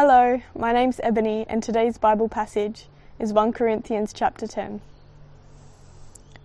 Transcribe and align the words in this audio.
Hello, 0.00 0.40
my 0.56 0.72
name's 0.72 1.00
Ebony 1.02 1.44
and 1.48 1.60
today's 1.60 1.98
Bible 1.98 2.28
passage 2.28 2.86
is 3.18 3.32
1 3.32 3.52
Corinthians 3.52 4.12
chapter 4.12 4.46
10. 4.46 4.80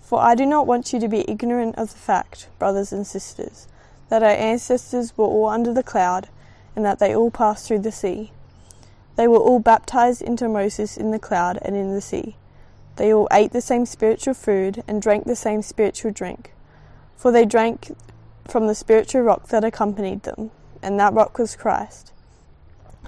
For 0.02 0.20
I 0.20 0.34
do 0.34 0.48
not 0.48 0.66
want 0.66 0.92
you 0.92 1.00
to 1.00 1.08
be 1.08 1.24
ignorant 1.30 1.76
of 1.76 1.92
the 1.92 2.00
fact, 2.00 2.48
brothers 2.58 2.92
and 2.92 3.06
sisters, 3.06 3.68
that 4.10 4.24
our 4.24 4.32
ancestors 4.32 5.16
were 5.16 5.28
all 5.28 5.50
under 5.50 5.72
the 5.72 5.84
cloud 5.84 6.30
and 6.76 6.84
that 6.84 6.98
they 6.98 7.16
all 7.16 7.30
passed 7.30 7.68
through 7.68 7.82
the 7.82 7.92
sea. 7.92 8.32
They 9.18 9.28
were 9.28 9.38
all 9.38 9.60
baptized 9.60 10.24
into 10.24 10.50
Moses 10.50 10.98
in 10.98 11.12
the 11.12 11.20
cloud 11.20 11.60
and 11.62 11.76
in 11.76 11.94
the 11.94 12.02
sea. 12.02 12.36
They 12.96 13.14
all 13.14 13.28
ate 13.32 13.52
the 13.52 13.62
same 13.62 13.86
spiritual 13.86 14.34
food 14.34 14.84
and 14.88 15.00
drank 15.00 15.26
the 15.26 15.36
same 15.36 15.62
spiritual 15.62 16.10
drink, 16.10 16.56
for 17.16 17.32
they 17.32 17.46
drank 17.46 17.96
from 18.48 18.66
the 18.66 18.74
spiritual 18.74 19.22
rock 19.22 19.50
that 19.50 19.64
accompanied 19.64 20.24
them, 20.24 20.50
and 20.82 21.00
that 21.00 21.14
rock 21.14 21.38
was 21.38 21.56
Christ. 21.56 22.14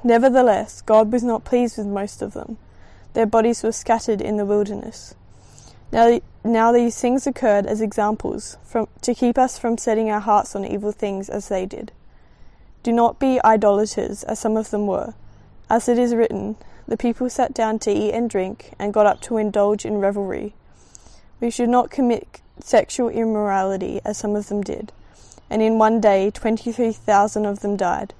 Nevertheless, 0.06 0.84
God 0.84 1.12
was 1.12 1.24
not 1.24 1.46
pleased 1.46 1.80
with 1.80 1.88
most 1.88 2.22
of 2.22 2.34
them. 2.34 2.60
Their 3.14 3.26
bodies 3.26 3.64
were 3.64 3.72
scattered 3.72 4.22
in 4.22 4.38
the 4.38 4.46
wilderness. 4.46 5.16
Now, 5.92 6.22
now 6.44 6.72
these 6.72 7.02
things 7.02 7.26
occurred 7.26 7.66
as 7.66 7.82
examples 7.82 8.58
from, 8.64 8.88
to 9.02 9.16
keep 9.16 9.36
us 9.40 9.58
from 9.58 9.80
setting 9.80 10.12
our 10.12 10.20
hearts 10.20 10.56
on 10.56 10.64
evil 10.64 10.92
things 10.92 11.28
as 11.28 11.48
they 11.48 11.66
did. 11.66 11.92
Do 12.84 12.92
not 12.92 13.18
be 13.18 13.44
idolaters, 13.44 14.24
as 14.26 14.38
some 14.38 14.58
of 14.58 14.70
them 14.70 14.86
were. 14.86 15.16
As 15.72 15.90
it 15.90 15.98
is 15.98 16.14
written, 16.14 16.56
the 16.88 16.98
people 16.98 17.28
sat 17.28 17.56
down 17.56 17.80
to 17.80 17.92
eat 17.92 18.12
and 18.12 18.30
drink, 18.30 18.74
and 18.78 18.94
got 18.94 19.08
up 19.08 19.22
to 19.22 19.38
indulge 19.38 19.86
in 19.86 19.98
revelry. 19.98 20.54
We 21.40 21.50
should 21.50 21.70
not 21.70 21.90
commit 21.90 22.42
sexual 22.60 23.10
immorality, 23.10 24.02
as 24.06 24.20
some 24.20 24.36
of 24.36 24.50
them 24.50 24.62
did. 24.62 24.92
And 25.50 25.64
in 25.64 25.80
one 25.80 26.00
day, 26.00 26.30
23,000 26.30 27.48
of 27.48 27.62
them 27.62 27.76
died. 27.76 28.14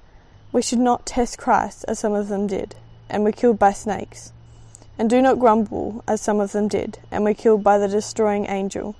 We 0.56 0.62
should 0.62 0.78
not 0.78 1.04
test 1.04 1.36
Christ, 1.36 1.84
as 1.86 1.98
some 1.98 2.14
of 2.14 2.28
them 2.28 2.46
did, 2.46 2.76
and 3.10 3.22
were 3.22 3.30
killed 3.30 3.58
by 3.58 3.74
snakes. 3.74 4.32
And 4.96 5.10
do 5.10 5.20
not 5.20 5.38
grumble, 5.38 6.02
as 6.08 6.22
some 6.22 6.40
of 6.40 6.52
them 6.52 6.66
did, 6.66 6.98
and 7.10 7.24
were 7.24 7.34
killed 7.34 7.62
by 7.62 7.76
the 7.76 7.88
destroying 7.88 8.46
angel. 8.46 8.96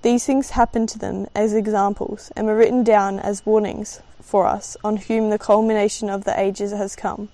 These 0.00 0.24
things 0.24 0.52
happened 0.52 0.88
to 0.88 0.98
them 0.98 1.26
as 1.34 1.52
examples, 1.52 2.32
and 2.34 2.46
were 2.46 2.56
written 2.56 2.82
down 2.84 3.20
as 3.20 3.44
warnings 3.44 4.00
for 4.22 4.46
us, 4.46 4.78
on 4.82 4.96
whom 4.96 5.28
the 5.28 5.38
culmination 5.38 6.08
of 6.08 6.24
the 6.24 6.40
ages 6.40 6.72
has 6.72 6.96
come. 6.96 7.28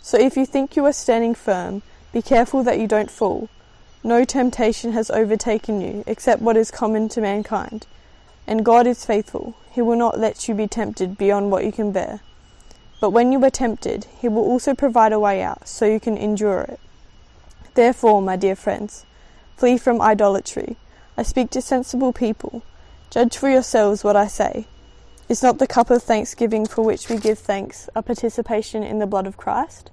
So 0.00 0.16
if 0.16 0.36
you 0.36 0.46
think 0.46 0.76
you 0.76 0.86
are 0.86 0.92
standing 0.92 1.34
firm, 1.34 1.82
be 2.12 2.22
careful 2.22 2.62
that 2.62 2.78
you 2.78 2.86
don't 2.86 3.10
fall. 3.10 3.48
No 4.04 4.24
temptation 4.24 4.92
has 4.92 5.10
overtaken 5.10 5.80
you, 5.80 6.04
except 6.06 6.40
what 6.40 6.56
is 6.56 6.70
common 6.70 7.08
to 7.08 7.20
mankind. 7.20 7.88
And 8.46 8.64
God 8.64 8.86
is 8.86 9.04
faithful. 9.04 9.56
He 9.72 9.82
will 9.82 9.96
not 9.96 10.20
let 10.20 10.46
you 10.46 10.54
be 10.54 10.68
tempted 10.68 11.18
beyond 11.18 11.50
what 11.50 11.64
you 11.64 11.72
can 11.72 11.90
bear. 11.90 12.20
But 13.00 13.10
when 13.10 13.32
you 13.32 13.42
are 13.44 13.50
tempted, 13.50 14.06
he 14.18 14.28
will 14.28 14.44
also 14.44 14.74
provide 14.74 15.12
a 15.12 15.18
way 15.18 15.42
out, 15.42 15.66
so 15.66 15.86
you 15.86 15.98
can 15.98 16.18
endure 16.18 16.60
it. 16.60 16.80
Therefore, 17.72 18.20
my 18.20 18.36
dear 18.36 18.54
friends, 18.54 19.06
flee 19.56 19.78
from 19.78 20.02
idolatry. 20.02 20.76
I 21.16 21.22
speak 21.22 21.48
to 21.50 21.62
sensible 21.62 22.12
people. 22.12 22.62
Judge 23.08 23.38
for 23.38 23.48
yourselves 23.48 24.04
what 24.04 24.16
I 24.16 24.26
say. 24.26 24.66
Is 25.30 25.42
not 25.42 25.58
the 25.58 25.66
cup 25.66 25.90
of 25.90 26.02
thanksgiving 26.02 26.66
for 26.66 26.82
which 26.82 27.08
we 27.08 27.16
give 27.16 27.38
thanks 27.38 27.88
a 27.94 28.02
participation 28.02 28.82
in 28.82 28.98
the 28.98 29.06
blood 29.06 29.26
of 29.26 29.38
Christ? 29.38 29.90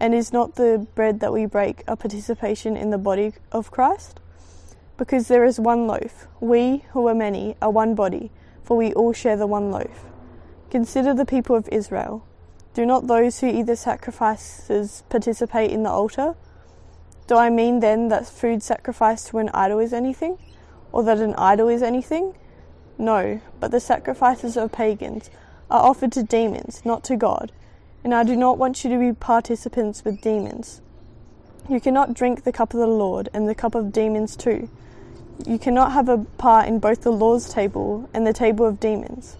And 0.00 0.12
is 0.12 0.32
not 0.32 0.56
the 0.56 0.86
bread 0.96 1.20
that 1.20 1.32
we 1.32 1.46
break 1.46 1.84
a 1.86 1.96
participation 1.96 2.76
in 2.76 2.90
the 2.90 2.98
body 2.98 3.34
of 3.52 3.70
Christ? 3.70 4.18
Because 4.96 5.28
there 5.28 5.44
is 5.44 5.60
one 5.60 5.86
loaf, 5.86 6.26
we, 6.40 6.84
who 6.92 7.06
are 7.06 7.14
many, 7.14 7.56
are 7.62 7.70
one 7.70 7.94
body, 7.94 8.32
for 8.64 8.76
we 8.76 8.92
all 8.94 9.12
share 9.12 9.36
the 9.36 9.46
one 9.46 9.70
loaf. 9.70 10.06
Consider 10.74 11.14
the 11.14 11.24
people 11.24 11.54
of 11.54 11.68
Israel. 11.68 12.26
Do 12.74 12.84
not 12.84 13.06
those 13.06 13.38
who 13.38 13.46
eat 13.46 13.66
the 13.66 13.76
sacrifices 13.76 15.04
participate 15.08 15.70
in 15.70 15.84
the 15.84 15.88
altar? 15.88 16.34
Do 17.28 17.36
I 17.36 17.48
mean 17.48 17.78
then 17.78 18.08
that 18.08 18.26
food 18.26 18.60
sacrificed 18.60 19.28
to 19.28 19.38
an 19.38 19.50
idol 19.54 19.78
is 19.78 19.92
anything? 19.92 20.36
Or 20.90 21.04
that 21.04 21.18
an 21.18 21.36
idol 21.36 21.68
is 21.68 21.80
anything? 21.80 22.34
No, 22.98 23.40
but 23.60 23.70
the 23.70 23.78
sacrifices 23.78 24.56
of 24.56 24.72
pagans 24.72 25.30
are 25.70 25.88
offered 25.88 26.10
to 26.10 26.24
demons, 26.24 26.82
not 26.84 27.04
to 27.04 27.14
God. 27.14 27.52
And 28.02 28.12
I 28.12 28.24
do 28.24 28.34
not 28.34 28.58
want 28.58 28.82
you 28.82 28.90
to 28.90 28.98
be 28.98 29.12
participants 29.12 30.04
with 30.04 30.22
demons. 30.22 30.82
You 31.68 31.78
cannot 31.78 32.14
drink 32.14 32.42
the 32.42 32.50
cup 32.50 32.74
of 32.74 32.80
the 32.80 32.88
Lord 32.88 33.28
and 33.32 33.48
the 33.48 33.54
cup 33.54 33.76
of 33.76 33.92
demons 33.92 34.34
too. 34.34 34.68
You 35.46 35.60
cannot 35.60 35.92
have 35.92 36.08
a 36.08 36.26
part 36.36 36.66
in 36.66 36.80
both 36.80 37.02
the 37.02 37.12
Lord's 37.12 37.48
table 37.48 38.10
and 38.12 38.26
the 38.26 38.32
table 38.32 38.66
of 38.66 38.80
demons. 38.80 39.36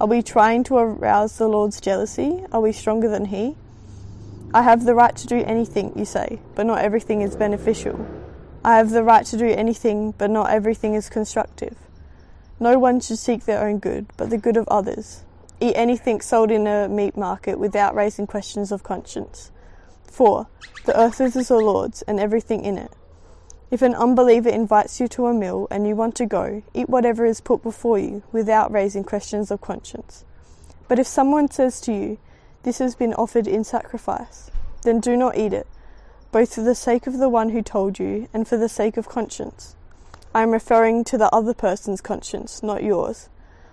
Are 0.00 0.06
we 0.06 0.22
trying 0.22 0.64
to 0.64 0.78
arouse 0.78 1.36
the 1.36 1.46
Lord's 1.46 1.78
jealousy? 1.78 2.42
Are 2.52 2.62
we 2.62 2.72
stronger 2.72 3.06
than 3.06 3.26
He? 3.26 3.54
I 4.54 4.62
have 4.62 4.86
the 4.86 4.94
right 4.94 5.14
to 5.14 5.26
do 5.26 5.44
anything, 5.44 5.92
you 5.94 6.06
say, 6.06 6.40
but 6.54 6.64
not 6.64 6.80
everything 6.80 7.20
is 7.20 7.36
beneficial. 7.36 8.06
I 8.64 8.78
have 8.78 8.92
the 8.92 9.02
right 9.02 9.26
to 9.26 9.36
do 9.36 9.44
anything, 9.44 10.12
but 10.12 10.30
not 10.30 10.48
everything 10.48 10.94
is 10.94 11.10
constructive. 11.10 11.76
No 12.58 12.78
one 12.78 13.00
should 13.00 13.18
seek 13.18 13.44
their 13.44 13.62
own 13.62 13.78
good, 13.78 14.06
but 14.16 14.30
the 14.30 14.38
good 14.38 14.56
of 14.56 14.66
others. 14.68 15.24
Eat 15.60 15.74
anything 15.76 16.22
sold 16.22 16.50
in 16.50 16.66
a 16.66 16.88
meat 16.88 17.14
market 17.14 17.58
without 17.58 17.94
raising 17.94 18.26
questions 18.26 18.72
of 18.72 18.82
conscience. 18.82 19.50
4. 20.04 20.46
The 20.86 20.98
earth 20.98 21.20
is 21.20 21.34
the 21.34 21.56
Lord's, 21.56 22.00
and 22.02 22.18
everything 22.18 22.64
in 22.64 22.78
it. 22.78 22.90
If 23.70 23.82
an 23.82 23.94
unbeliever 23.94 24.48
invites 24.48 24.98
you 24.98 25.06
to 25.08 25.26
a 25.26 25.32
meal 25.32 25.68
and 25.70 25.86
you 25.86 25.94
want 25.94 26.16
to 26.16 26.26
go, 26.26 26.64
eat 26.74 26.88
whatever 26.88 27.24
is 27.24 27.40
put 27.40 27.62
before 27.62 28.00
you 28.00 28.24
without 28.32 28.72
raising 28.72 29.04
questions 29.04 29.52
of 29.52 29.60
conscience. 29.60 30.24
But 30.88 30.98
if 30.98 31.06
someone 31.06 31.48
says 31.50 31.80
to 31.82 31.92
you, 31.92 32.18
This 32.64 32.78
has 32.78 32.96
been 32.96 33.14
offered 33.14 33.46
in 33.46 33.62
sacrifice, 33.62 34.50
then 34.82 34.98
do 34.98 35.16
not 35.16 35.38
eat 35.38 35.52
it, 35.52 35.68
both 36.32 36.54
for 36.54 36.62
the 36.62 36.74
sake 36.74 37.06
of 37.06 37.18
the 37.18 37.28
one 37.28 37.50
who 37.50 37.62
told 37.62 38.00
you 38.00 38.28
and 38.34 38.46
for 38.46 38.56
the 38.56 38.68
sake 38.68 38.96
of 38.96 39.08
conscience. 39.08 39.76
I 40.34 40.42
am 40.42 40.50
referring 40.50 41.04
to 41.04 41.16
the 41.16 41.32
other 41.34 41.54
person's 41.54 42.00
conscience, 42.00 42.62
not 42.62 42.82
yours. 42.82 43.28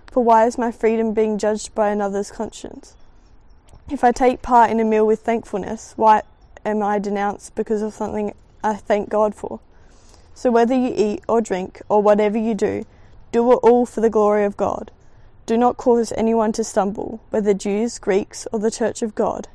For 0.06 0.22
why 0.22 0.46
is 0.46 0.56
my 0.56 0.70
freedom 0.70 1.12
being 1.12 1.38
judged 1.38 1.74
by 1.74 1.90
another's 1.90 2.30
conscience? 2.30 2.94
If 3.90 4.04
I 4.04 4.12
take 4.12 4.42
part 4.42 4.70
in 4.70 4.80
a 4.80 4.84
meal 4.84 5.06
with 5.06 5.20
thankfulness, 5.20 5.94
why 5.96 6.22
am 6.64 6.82
I 6.82 6.98
denounced 6.98 7.56
because 7.56 7.82
of 7.82 7.94
something 7.94 8.32
I 8.62 8.74
thank 8.74 9.08
God 9.08 9.34
for? 9.34 9.60
So 10.38 10.52
whether 10.52 10.72
you 10.72 10.94
eat 10.96 11.24
or 11.28 11.40
drink 11.40 11.82
or 11.88 12.00
whatever 12.00 12.38
you 12.38 12.54
do, 12.54 12.86
do 13.32 13.50
it 13.50 13.56
all 13.56 13.84
for 13.84 14.00
the 14.00 14.08
glory 14.08 14.44
of 14.44 14.56
God. 14.56 14.92
Do 15.46 15.58
not 15.58 15.76
cause 15.76 16.12
anyone 16.12 16.52
to 16.52 16.62
stumble, 16.62 17.20
whether 17.30 17.52
Jews, 17.52 17.98
Greeks, 17.98 18.46
or 18.52 18.60
the 18.60 18.70
church 18.70 19.02
of 19.02 19.16
God, 19.16 19.48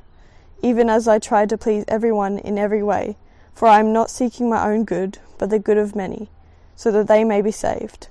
even 0.60 0.90
as 0.90 1.08
I 1.08 1.18
try 1.18 1.46
to 1.46 1.56
please 1.56 1.86
everyone 1.88 2.36
in 2.38 2.58
every 2.58 2.82
way, 2.82 3.16
for 3.54 3.66
I 3.66 3.80
am 3.80 3.94
not 3.94 4.10
seeking 4.10 4.50
my 4.50 4.68
own 4.68 4.84
good, 4.84 5.16
but 5.38 5.48
the 5.48 5.58
good 5.58 5.78
of 5.78 5.96
many, 5.96 6.28
so 6.76 6.90
that 6.92 7.08
they 7.08 7.24
may 7.24 7.40
be 7.40 7.50
saved. 7.50 8.08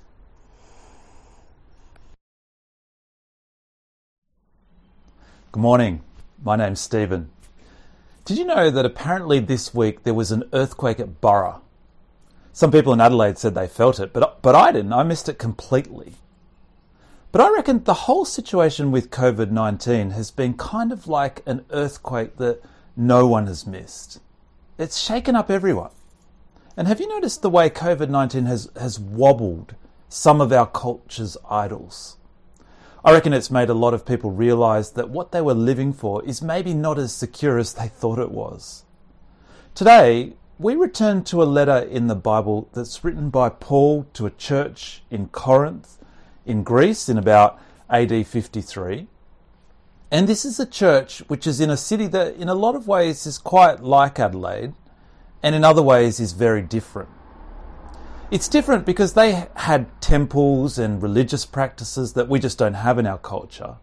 Good 5.52 5.62
morning. 5.62 6.02
My 6.44 6.56
name's 6.56 6.82
Stephen. 6.82 7.30
Did 8.26 8.40
you 8.40 8.46
know 8.46 8.72
that 8.72 8.84
apparently 8.84 9.38
this 9.38 9.76
week 9.76 10.02
there 10.02 10.16
was 10.16 10.32
an 10.32 10.46
earthquake 10.54 11.00
at 11.00 11.22
Burra? 11.22 11.60
Some 12.56 12.72
people 12.72 12.94
in 12.94 13.02
Adelaide 13.02 13.40
said 13.40 13.56
they 13.56 13.68
felt 13.68 14.00
it, 14.00 14.14
but, 14.14 14.42
but 14.44 14.54
I 14.54 14.72
didn't. 14.72 14.94
I 14.94 15.02
missed 15.02 15.28
it 15.28 15.40
completely. 15.40 16.14
But 17.32 17.42
I 17.42 17.52
reckon 17.52 17.84
the 17.84 18.06
whole 18.06 18.26
situation 18.26 18.92
with 18.92 19.10
COVID 19.10 19.50
19 19.50 20.12
has 20.12 20.30
been 20.30 20.54
kind 20.54 20.92
of 20.92 21.08
like 21.08 21.42
an 21.48 21.66
earthquake 21.72 22.38
that 22.38 22.62
no 22.96 23.26
one 23.26 23.48
has 23.48 23.66
missed. 23.66 24.20
It's 24.78 25.00
shaken 25.00 25.36
up 25.36 25.50
everyone. 25.50 25.90
And 26.78 26.88
have 26.88 27.00
you 27.00 27.08
noticed 27.08 27.42
the 27.42 27.50
way 27.50 27.72
COVID 27.72 28.10
19 28.10 28.46
has, 28.46 28.70
has 28.80 29.00
wobbled 29.00 29.74
some 30.08 30.40
of 30.40 30.52
our 30.52 30.68
culture's 30.68 31.36
idols? 31.50 32.18
I 33.04 33.14
reckon 33.14 33.34
it's 33.34 33.50
made 33.50 33.70
a 33.70 33.74
lot 33.74 33.96
of 33.96 34.06
people 34.06 34.30
realise 34.30 34.90
that 34.92 35.10
what 35.10 35.32
they 35.32 35.42
were 35.42 35.56
living 35.56 35.92
for 35.92 36.24
is 36.24 36.44
maybe 36.44 36.76
not 36.76 37.00
as 37.00 37.16
secure 37.16 37.58
as 37.58 37.74
they 37.74 37.88
thought 37.88 38.20
it 38.20 38.32
was. 38.32 38.86
Today, 39.74 40.34
we 40.64 40.76
return 40.76 41.22
to 41.26 41.44
a 41.44 41.46
letter 41.46 41.78
in 41.78 42.08
the 42.08 42.16
Bible 42.16 42.70
that's 42.72 43.04
written 43.04 43.30
by 43.30 43.50
Paul 43.50 44.08
to 44.14 44.26
a 44.26 44.32
church 44.32 45.04
in 45.12 45.28
Corinth, 45.28 45.98
in 46.46 46.64
Greece, 46.64 47.10
in 47.10 47.18
about 47.18 47.60
AD 47.90 48.26
53. 48.26 49.08
And 50.10 50.26
this 50.26 50.46
is 50.46 50.62
a 50.62 50.66
church 50.66 51.20
which 51.28 51.46
is 51.46 51.60
in 51.60 51.70
a 51.70 51.76
city 51.76 52.08
that, 52.08 52.38
in 52.38 52.48
a 52.48 52.54
lot 52.54 52.76
of 52.76 52.88
ways, 52.88 53.26
is 53.26 53.38
quite 53.38 53.84
like 53.84 54.22
Adelaide, 54.22 54.74
and 55.44 55.54
in 55.54 55.66
other 55.66 55.82
ways, 55.82 56.22
is 56.22 56.32
very 56.32 56.62
different. 56.62 57.10
It's 58.32 58.48
different 58.48 58.86
because 58.86 59.16
they 59.16 59.50
had 59.56 60.02
temples 60.02 60.80
and 60.80 61.04
religious 61.04 61.46
practices 61.46 62.14
that 62.14 62.30
we 62.30 62.40
just 62.40 62.58
don't 62.58 62.76
have 62.76 62.98
in 62.98 63.06
our 63.06 63.18
culture. 63.18 63.76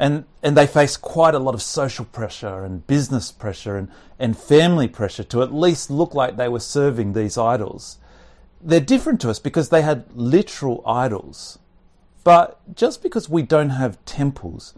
And, 0.00 0.24
and 0.42 0.56
they 0.56 0.66
faced 0.66 1.02
quite 1.02 1.34
a 1.34 1.38
lot 1.38 1.54
of 1.54 1.60
social 1.60 2.06
pressure 2.06 2.64
and 2.64 2.86
business 2.86 3.30
pressure 3.30 3.76
and, 3.76 3.88
and 4.18 4.36
family 4.36 4.88
pressure 4.88 5.24
to 5.24 5.42
at 5.42 5.52
least 5.52 5.90
look 5.90 6.14
like 6.14 6.36
they 6.36 6.48
were 6.48 6.58
serving 6.58 7.12
these 7.12 7.36
idols. 7.36 7.98
They're 8.62 8.80
different 8.80 9.20
to 9.20 9.28
us 9.28 9.38
because 9.38 9.68
they 9.68 9.82
had 9.82 10.06
literal 10.14 10.82
idols. 10.86 11.58
But 12.24 12.58
just 12.74 13.02
because 13.02 13.28
we 13.28 13.42
don't 13.42 13.70
have 13.70 14.02
temples, 14.06 14.72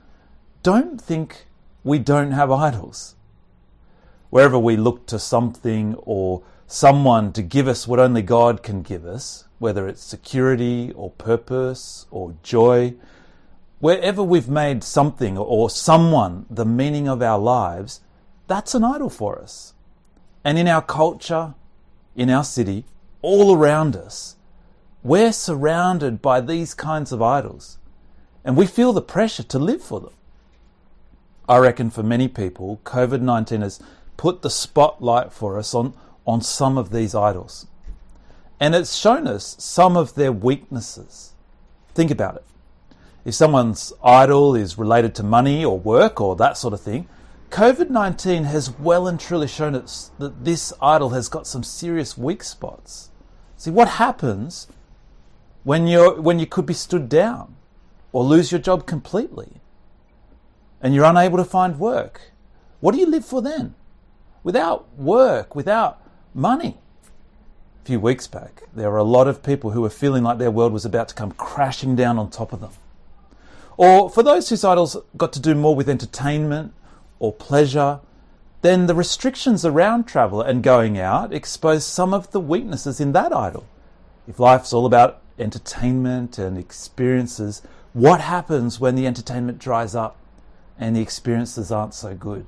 don't 0.65 1.01
think 1.01 1.47
we 1.85 2.01
don't 2.01 2.33
have 2.33 2.51
idols. 2.51 3.15
Wherever 4.31 4.59
we 4.59 4.77
look 4.77 5.07
to 5.07 5.21
something 5.21 5.95
or 5.99 6.43
someone 6.67 7.33
to 7.35 7.43
give 7.43 7.69
us 7.69 7.87
what 7.87 8.01
only 8.01 8.23
God 8.23 8.65
can 8.65 8.83
give 8.83 9.07
us, 9.07 9.45
whether 9.61 9.87
it's 9.87 10.03
security 10.03 10.91
or 10.97 11.11
purpose 11.11 12.07
or 12.11 12.35
joy, 12.43 12.95
wherever 13.83 14.23
we've 14.23 14.49
made 14.49 14.85
something 14.85 15.37
or 15.37 15.69
someone 15.69 16.47
the 16.49 16.65
meaning 16.65 17.09
of 17.09 17.21
our 17.21 17.37
lives, 17.37 18.01
that's 18.47 18.77
an 18.77 18.85
idol 18.85 19.11
for 19.11 19.41
us. 19.41 19.75
And 20.45 20.57
in 20.57 20.69
our 20.69 20.83
culture, 20.83 21.55
in 22.15 22.31
our 22.31 22.45
city, 22.45 22.85
all 23.23 23.57
around 23.57 23.97
us, 23.97 24.37
we're 25.03 25.33
surrounded 25.33 26.23
by 26.23 26.41
these 26.41 26.75
kinds 26.75 27.11
of 27.11 27.21
idols. 27.21 27.79
And 28.45 28.57
we 28.57 28.69
feel 28.69 28.93
the 28.93 29.03
pressure 29.03 29.43
to 29.43 29.59
live 29.59 29.83
for 29.83 29.99
them. 29.99 30.15
I 31.49 31.59
reckon 31.59 31.91
for 31.91 32.05
many 32.05 32.29
people, 32.29 32.81
COVID 32.85 33.21
19 33.21 33.63
has 33.63 33.81
put 34.17 34.43
the 34.43 34.51
spotlight 34.51 35.33
for 35.33 35.59
us 35.59 35.75
on, 35.75 35.93
on 36.25 36.41
some 36.41 36.79
of 36.79 36.93
these 36.93 37.17
idols. 37.17 37.67
And 38.61 38.77
it's 38.77 38.95
shown 38.95 39.27
us 39.27 39.57
some 39.59 39.97
of 39.97 40.15
their 40.15 40.31
weaknesses. 40.31 41.33
Think 41.97 42.13
about 42.13 42.37
it. 42.37 42.45
If 43.25 43.35
someone's 43.35 43.93
idol 44.03 44.57
is 44.57 44.77
related 44.77 45.15
to 45.17 45.23
money 45.23 45.65
or 45.65 45.79
work 45.79 46.21
or 46.21 46.35
that 46.37 46.57
sort 46.57 46.75
of 46.75 46.81
thing, 46.81 47.09
COVID 47.51 47.91
19 47.91 48.45
has 48.45 48.77
well 48.79 49.07
and 49.07 49.21
truly 49.21 49.47
shown 49.47 49.75
us 49.75 50.11
that 50.19 50.45
this 50.45 50.73
idol 50.81 51.11
has 51.11 51.29
got 51.29 51.47
some 51.47 51.63
serious 51.63 52.19
weak 52.19 52.43
spots. 52.43 53.11
See, 53.57 53.71
what 53.71 53.89
happens 53.89 54.67
when, 55.63 55.87
you're, 55.87 56.21
when 56.21 56.41
you 56.41 56.47
could 56.47 56.67
be 56.67 56.75
stood 56.75 57.09
down 57.09 57.55
or 58.11 58.25
lose 58.25 58.51
your 58.51 58.61
job 58.61 58.87
completely 58.87 59.61
and 60.81 60.93
you're 60.93 61.05
unable 61.05 61.37
to 61.37 61.45
find 61.45 61.79
work? 61.79 62.33
What 62.81 62.93
do 62.93 62.99
you 62.99 63.07
live 63.07 63.25
for 63.25 63.41
then? 63.41 63.75
Without 64.43 64.93
work, 64.99 65.55
without 65.55 66.03
money. 66.35 66.79
A 67.83 67.87
few 67.87 68.01
weeks 68.01 68.27
back, 68.27 68.63
there 68.75 68.91
were 68.91 68.99
a 68.99 69.05
lot 69.05 69.29
of 69.29 69.45
people 69.45 69.71
who 69.71 69.83
were 69.83 69.91
feeling 69.91 70.25
like 70.25 70.39
their 70.39 70.51
world 70.51 70.73
was 70.73 70.85
about 70.85 71.09
to 71.11 71.15
come 71.15 71.31
crashing 71.33 71.95
down 71.95 72.19
on 72.19 72.31
top 72.31 72.53
of 72.53 72.61
them. 72.61 72.73
Or 73.77 74.11
for 74.11 74.23
those 74.23 74.49
whose 74.49 74.65
idols 74.65 74.97
got 75.17 75.33
to 75.33 75.41
do 75.41 75.55
more 75.55 75.75
with 75.75 75.89
entertainment 75.89 76.75
or 77.19 77.33
pleasure, 77.33 78.01
then 78.63 78.87
the 78.87 78.95
restrictions 78.95 79.65
around 79.65 80.05
travel 80.05 80.41
and 80.41 80.63
going 80.63 80.99
out 80.99 81.33
expose 81.33 81.85
some 81.85 82.15
of 82.15 82.31
the 82.31 82.41
weaknesses 82.41 83.01
in 83.01 83.13
that 83.13 83.33
idol. 83.33 83.67
If 84.29 84.39
life's 84.39 84.73
all 84.73 84.87
about 84.87 85.21
entertainment 85.39 86.39
and 86.39 86.57
experiences, 86.57 87.63
what 87.93 88.21
happens 88.21 88.79
when 88.79 88.95
the 88.95 89.07
entertainment 89.07 89.59
dries 89.59 89.95
up 89.95 90.17
and 90.79 90.95
the 90.95 91.01
experiences 91.01 91.73
aren't 91.73 91.95
so 91.95 92.15
good? 92.15 92.47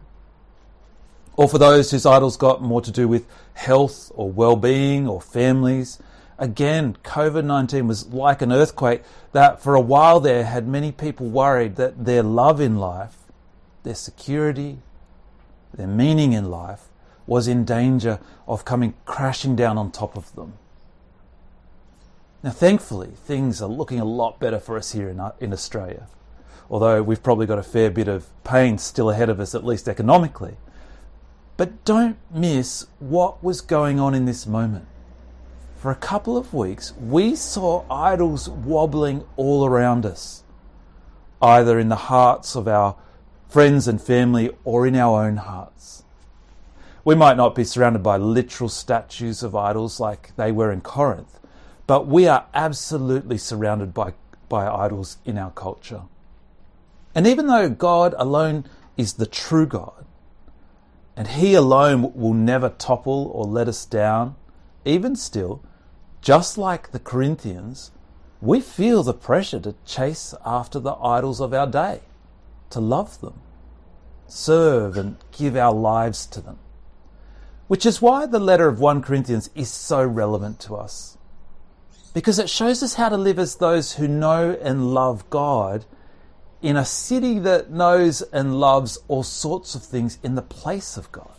Or 1.37 1.49
for 1.49 1.59
those 1.59 1.91
whose 1.91 2.07
idols 2.07 2.37
got 2.37 2.63
more 2.63 2.81
to 2.81 2.93
do 2.93 3.09
with 3.09 3.27
health 3.55 4.13
or 4.15 4.31
well 4.31 4.57
being 4.57 5.09
or 5.09 5.21
families, 5.21 5.99
again, 6.39 6.97
COVID 7.05 7.45
19 7.45 7.87
was 7.87 8.07
like 8.09 8.43
an 8.43 8.53
earthquake 8.53 9.03
that 9.33 9.63
for 9.63 9.75
a 9.75 9.81
while 9.81 10.21
there 10.21 10.45
had 10.45 10.67
many 10.67 10.93
people 10.93 11.27
worried 11.27 11.77
that 11.77 12.05
their 12.05 12.23
love 12.23 12.61
in 12.61 12.77
life 12.77 13.25
their 13.85 13.95
security, 13.95 14.79
their 15.73 15.87
meaning 15.87 16.33
in 16.33 16.51
life 16.51 16.89
was 17.27 17.47
in 17.47 17.65
danger 17.65 18.19
of 18.49 18.65
coming 18.65 18.95
crashing 19.05 19.55
down 19.55 19.79
on 19.79 19.91
top 19.91 20.17
of 20.17 20.35
them. 20.35 20.55
Now, 22.43 22.51
thankfully, 22.51 23.13
things 23.25 23.63
are 23.63 23.69
looking 23.69 24.01
a 24.01 24.05
lot 24.05 24.41
better 24.41 24.59
for 24.59 24.77
us 24.77 24.93
here 24.93 25.09
in, 25.09 25.21
uh, 25.21 25.33
in 25.41 25.53
Australia, 25.53 26.09
although 26.69 27.03
we've 27.03 27.23
probably 27.23 27.47
got 27.47 27.59
a 27.59 27.63
fair 27.63 27.91
bit 27.91 28.09
of 28.09 28.27
pain 28.43 28.77
still 28.77 29.09
ahead 29.09 29.31
of 29.31 29.41
us, 29.41 29.55
at 29.55 29.65
least 29.65 29.89
economically. 29.89 30.57
But 31.57 31.85
don't 31.85 32.19
miss 32.31 32.87
what 32.99 33.43
was 33.43 33.61
going 33.61 34.01
on 34.01 34.15
in 34.15 34.25
this 34.25 34.47
moment. 34.47 34.87
For 35.85 35.91
a 35.91 35.97
couple 35.97 36.39
of 36.39 36.55
weeks, 36.55 36.95
we 36.99 37.37
saw 37.37 37.85
idols 37.91 38.49
wobbling 38.49 39.23
all 39.37 39.67
around 39.67 40.07
us, 40.07 40.43
either 41.43 41.79
in 41.79 41.91
the 41.91 42.09
hearts 42.09 42.57
of 42.57 42.67
our 42.67 42.97
friends 43.51 43.87
and 43.87 44.01
family, 44.01 44.51
or 44.65 44.87
in 44.87 44.97
our 44.97 45.27
own 45.27 45.37
hearts. 45.37 46.03
We 47.05 47.15
might 47.15 47.37
not 47.37 47.55
be 47.55 47.65
surrounded 47.65 48.03
by 48.03 48.17
literal 48.17 48.71
statues 48.71 49.43
of 49.43 49.55
idols 49.55 50.01
like 50.01 50.35
they 50.37 50.51
were 50.51 50.73
in 50.73 50.81
Corinth, 50.81 51.39
but 51.87 52.07
we 52.07 52.27
are 52.27 52.47
absolutely 52.55 53.37
surrounded 53.37 53.93
by, 53.93 54.15
by 54.49 54.67
idols 54.67 55.19
in 55.27 55.37
our 55.37 55.51
culture. 55.51 56.05
And 57.15 57.27
even 57.27 57.47
though 57.47 57.69
God 57.69 58.15
alone 58.17 58.65
is 58.97 59.13
the 59.13 59.27
true 59.27 59.67
God, 59.67 60.07
and 61.15 61.29
He 61.29 61.53
alone 61.53 62.15
will 62.15 62.33
never 62.33 62.71
topple 62.71 63.31
or 63.35 63.45
let 63.45 63.69
us 63.69 63.85
down, 63.85 64.37
even 64.87 65.15
still, 65.15 65.61
just 66.25 66.59
like 66.59 66.91
the 66.91 66.99
Corinthians, 66.99 67.93
we 68.41 68.61
feel 68.61 69.05
the 69.05 69.15
pressure 69.15 69.61
to 69.61 69.77
chase 69.87 70.35
after 70.45 70.81
the 70.81 70.95
idols 70.95 71.41
of 71.41 71.55
our 71.55 71.67
day, 71.67 72.01
to 72.71 72.81
love 72.81 73.21
them 73.21 73.41
serve 74.27 74.97
and 74.97 75.17
give 75.33 75.57
our 75.57 75.73
lives 75.73 76.27
to 76.27 76.41
them. 76.41 76.59
Which 77.67 77.87
is 77.87 78.03
why 78.03 78.27
the 78.27 78.39
letter 78.39 78.69
of 78.69 78.81
1 78.81 79.03
Corinthians 79.03 79.51
is 79.55 79.71
so 79.71 80.05
relevant 80.05 80.61
to 80.61 80.77
us. 80.77 81.17
Because 82.13 82.39
it 82.39 82.51
shows 82.51 82.83
us 82.83 82.95
how 82.95 83.09
to 83.09 83.17
live 83.17 83.39
as 83.39 83.57
those 83.57 83.95
who 83.95 84.07
know 84.07 84.57
and 84.61 84.95
love 84.95 85.29
God 85.31 85.85
in 86.63 86.77
a 86.77 86.85
city 86.85 87.39
that 87.41 87.71
knows 87.71 88.23
and 88.23 88.59
loves 88.61 88.99
all 89.09 89.23
sorts 89.23 89.75
of 89.75 89.83
things 89.83 90.19
in 90.23 90.35
the 90.35 90.43
place 90.43 90.97
of 90.97 91.11
God. 91.13 91.33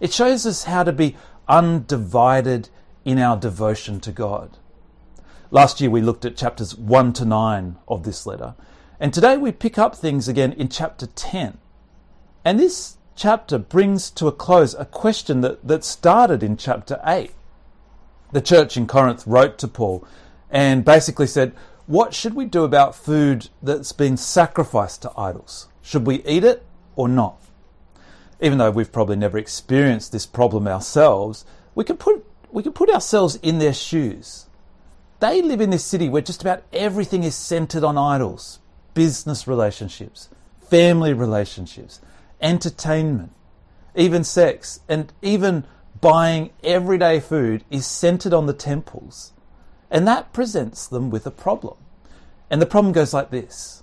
It 0.00 0.12
shows 0.12 0.46
us 0.46 0.64
how 0.64 0.82
to 0.82 0.92
be 0.92 1.16
undivided 1.48 2.68
in 3.06 3.20
our 3.20 3.36
devotion 3.36 4.00
to 4.00 4.10
God. 4.10 4.58
Last 5.52 5.80
year 5.80 5.88
we 5.88 6.02
looked 6.02 6.24
at 6.24 6.36
chapters 6.36 6.76
1 6.76 7.12
to 7.14 7.24
9 7.24 7.76
of 7.86 8.02
this 8.02 8.26
letter, 8.26 8.56
and 8.98 9.14
today 9.14 9.36
we 9.36 9.52
pick 9.52 9.78
up 9.78 9.94
things 9.94 10.26
again 10.26 10.52
in 10.52 10.68
chapter 10.68 11.06
10. 11.06 11.56
And 12.44 12.58
this 12.58 12.96
chapter 13.14 13.58
brings 13.58 14.10
to 14.10 14.26
a 14.26 14.32
close 14.32 14.74
a 14.74 14.84
question 14.84 15.40
that, 15.42 15.66
that 15.66 15.84
started 15.84 16.42
in 16.42 16.56
chapter 16.56 17.00
8. 17.06 17.32
The 18.32 18.40
church 18.40 18.76
in 18.76 18.88
Corinth 18.88 19.24
wrote 19.24 19.56
to 19.58 19.68
Paul 19.68 20.04
and 20.50 20.84
basically 20.84 21.28
said, 21.28 21.52
What 21.86 22.12
should 22.12 22.34
we 22.34 22.44
do 22.44 22.64
about 22.64 22.96
food 22.96 23.50
that's 23.62 23.92
been 23.92 24.16
sacrificed 24.16 25.02
to 25.02 25.12
idols? 25.16 25.68
Should 25.80 26.08
we 26.08 26.24
eat 26.24 26.42
it 26.42 26.66
or 26.96 27.08
not? 27.08 27.40
Even 28.40 28.58
though 28.58 28.72
we've 28.72 28.92
probably 28.92 29.16
never 29.16 29.38
experienced 29.38 30.10
this 30.10 30.26
problem 30.26 30.66
ourselves, 30.66 31.44
we 31.76 31.84
can 31.84 31.96
put, 31.96 32.24
we 32.56 32.62
can 32.62 32.72
put 32.72 32.88
ourselves 32.88 33.36
in 33.42 33.58
their 33.58 33.74
shoes. 33.74 34.46
They 35.20 35.42
live 35.42 35.60
in 35.60 35.68
this 35.68 35.84
city 35.84 36.08
where 36.08 36.22
just 36.22 36.40
about 36.40 36.62
everything 36.72 37.22
is 37.22 37.34
centered 37.34 37.84
on 37.84 37.98
idols 37.98 38.60
business 38.94 39.46
relationships, 39.46 40.30
family 40.70 41.12
relationships, 41.12 42.00
entertainment, 42.40 43.30
even 43.94 44.24
sex, 44.24 44.80
and 44.88 45.12
even 45.20 45.64
buying 46.00 46.48
everyday 46.64 47.20
food 47.20 47.62
is 47.70 47.84
centered 47.84 48.32
on 48.32 48.46
the 48.46 48.54
temples. 48.54 49.34
And 49.90 50.08
that 50.08 50.32
presents 50.32 50.86
them 50.86 51.10
with 51.10 51.26
a 51.26 51.30
problem. 51.30 51.76
And 52.48 52.62
the 52.62 52.64
problem 52.64 52.94
goes 52.94 53.12
like 53.12 53.30
this 53.30 53.82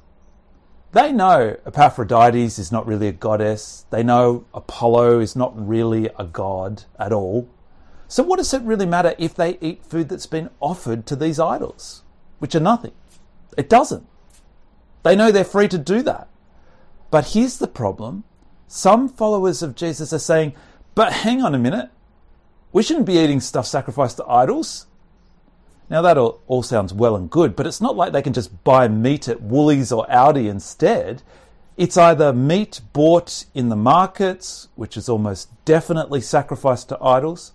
they 0.93 1.11
know 1.11 1.57
Epaphroditus 1.67 2.57
is 2.57 2.71
not 2.71 2.87
really 2.87 3.09
a 3.09 3.11
goddess, 3.11 3.85
they 3.91 4.01
know 4.01 4.45
Apollo 4.51 5.19
is 5.19 5.35
not 5.35 5.53
really 5.55 6.09
a 6.17 6.25
god 6.25 6.85
at 6.97 7.13
all. 7.13 7.47
So, 8.13 8.21
what 8.21 8.37
does 8.37 8.53
it 8.53 8.61
really 8.61 8.85
matter 8.85 9.15
if 9.17 9.33
they 9.33 9.57
eat 9.59 9.83
food 9.83 10.07
that's 10.07 10.27
been 10.27 10.51
offered 10.59 11.07
to 11.07 11.15
these 11.15 11.39
idols, 11.39 12.03
which 12.37 12.53
are 12.53 12.59
nothing? 12.59 12.91
It 13.57 13.67
doesn't. 13.67 14.05
They 15.01 15.15
know 15.15 15.31
they're 15.31 15.43
free 15.43 15.67
to 15.69 15.79
do 15.79 16.03
that. 16.03 16.27
But 17.09 17.29
here's 17.29 17.57
the 17.57 17.65
problem 17.65 18.23
some 18.67 19.09
followers 19.09 19.63
of 19.63 19.73
Jesus 19.73 20.13
are 20.13 20.19
saying, 20.19 20.53
but 20.93 21.11
hang 21.11 21.41
on 21.41 21.55
a 21.55 21.57
minute, 21.57 21.89
we 22.71 22.83
shouldn't 22.83 23.07
be 23.07 23.17
eating 23.17 23.39
stuff 23.39 23.65
sacrificed 23.65 24.17
to 24.17 24.25
idols. 24.27 24.85
Now, 25.89 26.03
that 26.03 26.15
all, 26.15 26.39
all, 26.45 26.61
sounds 26.61 26.93
well 26.93 27.15
and 27.15 27.31
good, 27.31 27.55
but 27.55 27.65
it's 27.65 27.81
not 27.81 27.95
like 27.95 28.13
they 28.13 28.21
can 28.21 28.33
just 28.33 28.63
buy 28.63 28.87
meat 28.87 29.27
at 29.27 29.41
Woolies 29.41 29.91
or 29.91 30.05
Aldi 30.05 30.47
instead. 30.47 31.23
It's 31.77 31.97
either 31.97 32.31
meat 32.31 32.79
bought 32.93 33.45
in 33.55 33.69
the 33.69 33.75
markets, 33.75 34.67
which 34.75 34.97
is 34.97 35.09
almost 35.09 35.49
definitely 35.65 36.21
sacrificed 36.21 36.89
to 36.89 37.03
idols, 37.03 37.53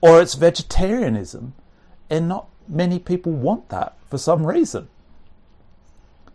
or 0.00 0.20
it's 0.20 0.34
vegetarianism, 0.34 1.54
and 2.08 2.28
not 2.28 2.48
many 2.68 2.98
people 2.98 3.32
want 3.32 3.68
that 3.68 3.96
for 4.08 4.18
some 4.18 4.46
reason. 4.46 4.88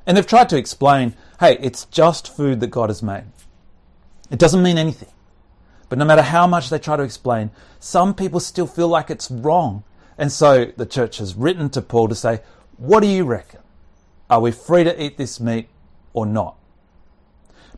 And 0.05 0.15
they've 0.15 0.27
tried 0.27 0.49
to 0.49 0.57
explain 0.57 1.15
hey, 1.39 1.57
it's 1.59 1.85
just 1.85 2.33
food 2.33 2.59
that 2.61 2.67
God 2.67 2.89
has 2.89 3.03
made. 3.03 3.25
It 4.31 4.39
doesn't 4.39 4.63
mean 4.63 4.77
anything. 4.77 5.09
But 5.89 5.99
no 5.99 6.05
matter 6.05 6.21
how 6.21 6.47
much 6.47 6.69
they 6.69 6.79
try 6.79 6.95
to 6.95 7.03
explain, 7.03 7.51
some 7.79 8.13
people 8.13 8.39
still 8.39 8.67
feel 8.67 8.87
like 8.87 9.09
it's 9.09 9.29
wrong. 9.29 9.83
And 10.17 10.31
so 10.31 10.71
the 10.77 10.85
church 10.85 11.17
has 11.17 11.35
written 11.35 11.69
to 11.71 11.81
Paul 11.81 12.07
to 12.07 12.15
say, 12.15 12.41
What 12.77 13.01
do 13.01 13.07
you 13.07 13.25
reckon? 13.25 13.61
Are 14.29 14.39
we 14.39 14.51
free 14.51 14.83
to 14.83 15.03
eat 15.03 15.17
this 15.17 15.39
meat 15.39 15.67
or 16.13 16.25
not? 16.25 16.55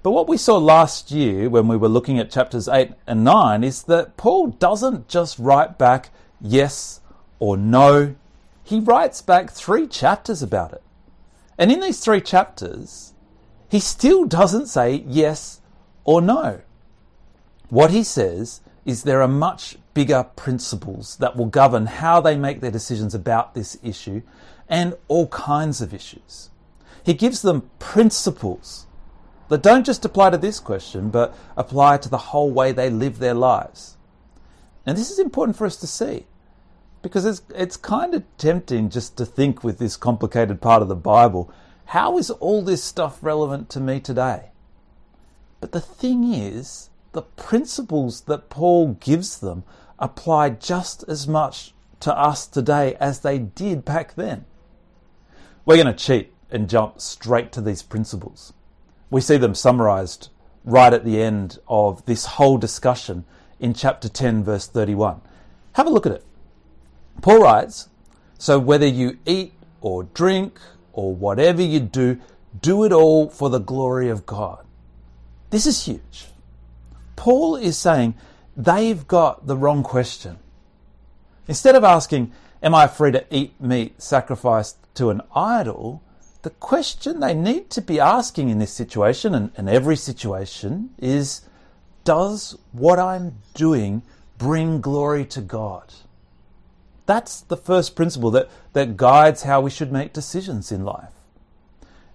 But 0.04 0.12
what 0.12 0.28
we 0.28 0.38
saw 0.38 0.58
last 0.58 1.12
year 1.12 1.50
when 1.50 1.68
we 1.68 1.78
were 1.78 1.90
looking 1.90 2.20
at 2.20 2.32
chapters 2.32 2.68
8 2.68 2.92
and 3.08 3.24
9 3.24 3.64
is 3.64 3.84
that 3.84 4.18
Paul 4.18 4.48
doesn't 4.48 5.08
just 5.08 5.40
write 5.40 5.78
back 5.78 6.10
yes 6.40 7.02
or 7.40 7.58
no, 7.58 8.16
he 8.64 8.80
writes 8.80 9.22
back 9.22 9.52
three 9.52 9.88
chapters 9.88 10.44
about 10.44 10.74
it. 10.74 10.84
And 11.58 11.72
in 11.72 11.80
these 11.80 12.00
three 12.00 12.22
chapters, 12.22 13.14
he 13.70 13.80
still 13.80 14.26
doesn't 14.26 14.68
say 14.68 15.04
yes 15.08 15.62
or 16.04 16.22
no. 16.22 16.62
What 17.70 17.92
he 17.92 18.04
says 18.04 18.62
is 18.86 19.04
there 19.04 19.22
are 19.22 19.28
much 19.28 19.78
bigger 19.94 20.24
principles 20.36 21.18
that 21.18 21.36
will 21.36 21.48
govern 21.48 21.88
how 21.88 22.22
they 22.22 22.38
make 22.38 22.62
their 22.62 22.72
decisions 22.72 23.14
about 23.14 23.54
this 23.54 23.78
issue 23.84 24.22
and 24.70 24.96
all 25.08 25.28
kinds 25.28 25.82
of 25.82 25.94
issues. 25.94 26.50
He 27.04 27.14
gives 27.14 27.42
them 27.42 27.70
principles 27.80 28.87
that 29.50 29.64
don't 29.64 29.86
just 29.86 30.06
apply 30.06 30.32
to 30.32 30.38
this 30.38 30.60
question, 30.60 31.10
but 31.10 31.36
apply 31.56 31.98
to 31.98 32.10
the 32.10 32.18
whole 32.18 32.52
way 32.52 32.72
they 32.72 32.90
live 32.90 33.20
their 33.20 33.34
lives. 33.34 33.98
And 34.86 34.98
this 34.98 35.12
is 35.12 35.20
important 35.20 35.58
for 35.58 35.66
us 35.66 35.78
to 35.78 35.88
see 35.88 36.28
because 37.02 37.26
it's, 37.26 37.42
it's 37.56 37.78
kind 37.78 38.14
of 38.14 38.24
tempting 38.38 38.90
just 38.90 39.18
to 39.18 39.26
think 39.26 39.64
with 39.64 39.80
this 39.80 39.98
complicated 39.98 40.62
part 40.62 40.82
of 40.82 40.88
the 40.88 40.96
Bible 40.96 41.52
how 41.88 42.18
is 42.18 42.30
all 42.30 42.64
this 42.64 42.84
stuff 42.84 43.20
relevant 43.22 43.70
to 43.70 43.80
me 43.80 44.02
today? 44.02 44.52
But 45.62 45.72
the 45.72 45.80
thing 45.80 46.34
is, 46.34 46.90
the 47.14 47.22
principles 47.22 48.22
that 48.22 48.50
Paul 48.50 48.98
gives 49.00 49.40
them 49.40 49.64
apply 49.98 50.50
just 50.50 51.06
as 51.08 51.30
much 51.30 51.74
to 52.02 52.16
us 52.16 52.46
today 52.46 52.96
as 53.00 53.22
they 53.22 53.40
did 53.40 53.86
back 53.86 54.16
then. 54.16 54.44
We're 55.66 55.82
going 55.82 55.88
to 55.88 55.94
cheat 55.94 56.34
and 56.52 56.70
jump 56.70 57.00
straight 57.00 57.54
to 57.54 57.62
these 57.62 57.84
principles. 57.84 58.52
We 59.10 59.22
see 59.22 59.38
them 59.38 59.56
summarized 59.56 60.30
right 60.64 60.94
at 60.94 61.06
the 61.06 61.22
end 61.22 61.60
of 61.68 62.06
this 62.06 62.26
whole 62.26 62.58
discussion 62.58 63.26
in 63.60 63.74
chapter 63.74 64.10
10, 64.10 64.44
verse 64.44 64.68
31. 64.68 65.22
Have 65.74 65.88
a 65.88 65.90
look 65.90 66.06
at 66.06 66.12
it. 66.12 66.26
Paul 67.22 67.42
writes, 67.42 67.90
So 68.38 68.60
whether 68.60 68.86
you 68.86 69.18
eat 69.26 69.54
or 69.82 70.04
drink 70.04 70.60
or 70.94 71.16
whatever 71.16 71.62
you 71.62 71.80
do, 71.80 72.20
do 72.62 72.84
it 72.84 72.92
all 72.92 73.30
for 73.30 73.50
the 73.50 73.60
glory 73.60 74.10
of 74.10 74.26
God. 74.26 74.66
This 75.50 75.66
is 75.66 75.86
huge. 75.86 76.26
Paul 77.16 77.56
is 77.56 77.78
saying 77.78 78.16
they've 78.56 79.08
got 79.08 79.48
the 79.48 79.56
wrong 79.56 79.84
question. 79.84 80.38
Instead 81.48 81.76
of 81.76 81.84
asking, 81.84 82.32
Am 82.62 82.74
I 82.74 82.88
free 82.88 83.12
to 83.12 83.26
eat 83.34 83.60
meat 83.62 84.02
sacrificed 84.02 84.78
to 84.96 85.12
an 85.12 85.22
idol? 85.36 86.02
The 86.44 86.50
question 86.52 87.20
they 87.20 87.34
need 87.34 87.70
to 87.72 87.82
be 87.82 88.00
asking 88.00 88.50
in 88.50 88.60
this 88.60 88.72
situation 88.72 89.34
and, 89.34 89.52
and 89.58 89.68
every 89.70 89.96
situation 89.96 90.92
is 91.00 91.42
Does 92.04 92.58
what 92.72 93.00
I'm 93.00 93.40
doing 93.54 94.04
bring 94.38 94.82
glory 94.82 95.26
to 95.26 95.42
God? 95.42 95.94
That's 97.06 97.42
the 97.42 97.58
first 97.58 97.96
principle 97.96 98.32
that, 98.32 98.50
that 98.74 98.98
guides 98.98 99.44
how 99.44 99.62
we 99.62 99.70
should 99.70 99.92
make 99.92 100.14
decisions 100.14 100.72
in 100.72 100.84
life. 100.84 101.14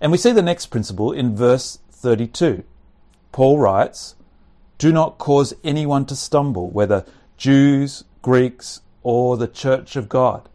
And 0.01 0.13
we 0.13 0.19
see 0.19 0.33
the 0.33 0.43
next 0.43 0.67
principle 0.67 1.13
in 1.13 1.35
verse 1.35 1.79
32. 1.91 2.63
Paul 3.33 3.59
writes, 3.59 4.15
Do 4.79 4.93
not 4.93 5.19
cause 5.19 5.55
anyone 5.65 6.05
to 6.07 6.17
stumble, 6.17 6.71
whether 6.71 7.07
Jews, 7.39 8.05
Greeks, 8.21 8.83
or 9.03 9.37
the 9.37 9.49
church 9.49 9.97
of 9.97 10.09
God, 10.09 10.49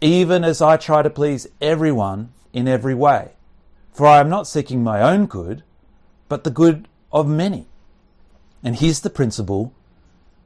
even 0.00 0.42
as 0.42 0.62
I 0.62 0.76
try 0.76 1.02
to 1.02 1.10
please 1.10 1.46
everyone 1.60 2.32
in 2.52 2.68
every 2.68 2.94
way. 2.94 3.32
For 3.92 4.06
I 4.06 4.20
am 4.20 4.28
not 4.28 4.46
seeking 4.46 4.82
my 4.82 5.02
own 5.02 5.26
good, 5.26 5.62
but 6.28 6.44
the 6.44 6.50
good 6.50 6.88
of 7.12 7.28
many. 7.28 7.66
And 8.62 8.76
here's 8.76 9.00
the 9.00 9.10
principle 9.10 9.72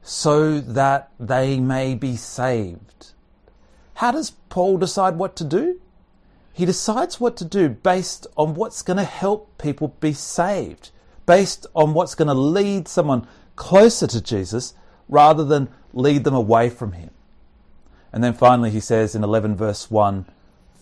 so 0.01 0.59
that 0.59 1.11
they 1.19 1.59
may 1.59 1.95
be 1.95 2.15
saved. 2.15 3.11
How 3.95 4.11
does 4.11 4.31
Paul 4.49 4.77
decide 4.77 5.17
what 5.17 5.35
to 5.37 5.43
do? 5.43 5.79
He 6.53 6.65
decides 6.65 7.19
what 7.19 7.35
to 7.37 7.45
do 7.45 7.69
based 7.69 8.27
on 8.37 8.53
what's 8.53 8.81
going 8.81 8.97
to 8.97 9.03
help 9.03 9.57
people 9.57 9.95
be 9.99 10.13
saved, 10.13 10.91
based 11.25 11.67
on 11.75 11.93
what's 11.93 12.15
going 12.15 12.27
to 12.27 12.33
lead 12.33 12.87
someone 12.87 13.27
closer 13.55 14.07
to 14.07 14.21
Jesus 14.21 14.73
rather 15.09 15.43
than 15.43 15.69
lead 15.93 16.23
them 16.23 16.35
away 16.35 16.69
from 16.69 16.93
him. 16.93 17.11
And 18.13 18.23
then 18.23 18.33
finally, 18.33 18.69
he 18.69 18.79
says 18.79 19.15
in 19.15 19.23
11 19.23 19.55
verse 19.55 19.91
1 19.91 20.25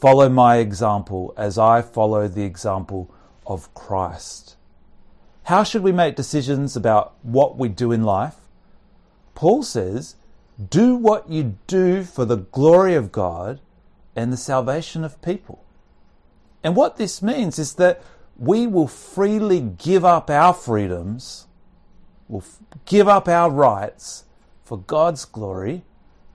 Follow 0.04 0.28
my 0.28 0.58
example 0.58 1.34
as 1.38 1.58
I 1.58 1.82
follow 1.82 2.28
the 2.28 2.44
example 2.44 3.10
of 3.48 3.74
Christ. 3.74 4.58
How 5.44 5.64
should 5.64 5.82
we 5.82 5.94
make 5.94 6.18
decisions 6.18 6.76
about 6.76 7.14
what 7.22 7.58
we 7.58 7.70
do 7.70 7.94
in 7.94 8.04
life? 8.04 8.36
Paul 9.34 9.64
says, 9.64 10.18
do 10.70 10.94
what 10.98 11.30
you 11.30 11.58
do 11.68 12.04
for 12.04 12.26
the 12.26 12.36
glory 12.36 12.96
of 12.96 13.14
God 13.14 13.62
and 14.14 14.34
the 14.34 14.36
salvation 14.36 15.06
of 15.06 15.22
people. 15.22 15.64
And 16.66 16.76
what 16.76 16.98
this 16.98 17.22
means 17.22 17.58
is 17.58 17.76
that 17.76 18.04
we 18.36 18.68
will 18.68 18.90
freely 18.90 19.62
give 19.62 20.04
up 20.04 20.30
our 20.30 20.54
freedoms, 20.54 21.48
will 22.28 22.44
give 22.84 23.08
up 23.08 23.30
our 23.30 23.50
rights 23.50 24.26
for 24.66 24.80
God's 24.80 25.24
glory, 25.24 25.86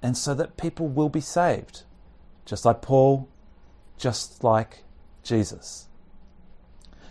and 0.02 0.16
so 0.16 0.32
that 0.32 0.56
people 0.56 0.88
will 0.88 1.10
be 1.10 1.20
saved. 1.20 1.82
Just 2.46 2.64
like 2.64 2.80
Paul, 2.80 3.28
just 3.98 4.42
like 4.42 4.84
Jesus. 5.22 5.86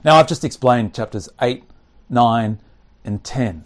Now, 0.04 0.16
I've 0.16 0.28
just 0.28 0.44
explained 0.44 0.94
chapters 0.94 1.30
8, 1.42 1.64
9, 2.10 2.60
and 3.04 3.24
10. 3.24 3.66